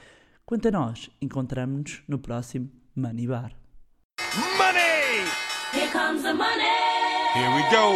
Quanto 0.45 0.69
a 0.69 0.71
nós, 0.71 1.11
encontramos-nos 1.21 2.03
no 2.09 2.19
próximo 2.19 2.71
Money 2.95 3.27
Bar. 3.27 3.53
Money! 4.57 5.27
Here 5.75 5.91
comes 5.93 6.23
the 6.23 6.33
money. 6.33 6.65
Here 7.35 7.55
we 7.55 7.63
go. 7.71 7.93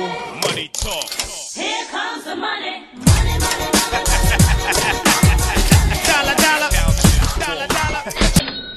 Money 0.46 0.68
talk. 0.74 1.31
Here 1.54 1.84
comes 1.90 2.24
the 2.24 2.34
money. 2.34 2.86
Money, 2.94 3.38
money, 3.38 3.68
money, 3.76 4.00
money. 4.00 4.72
Dollar, 6.08 6.34
dollar. 6.40 6.70
Dollar, 7.38 7.66
dollar. 7.68 8.71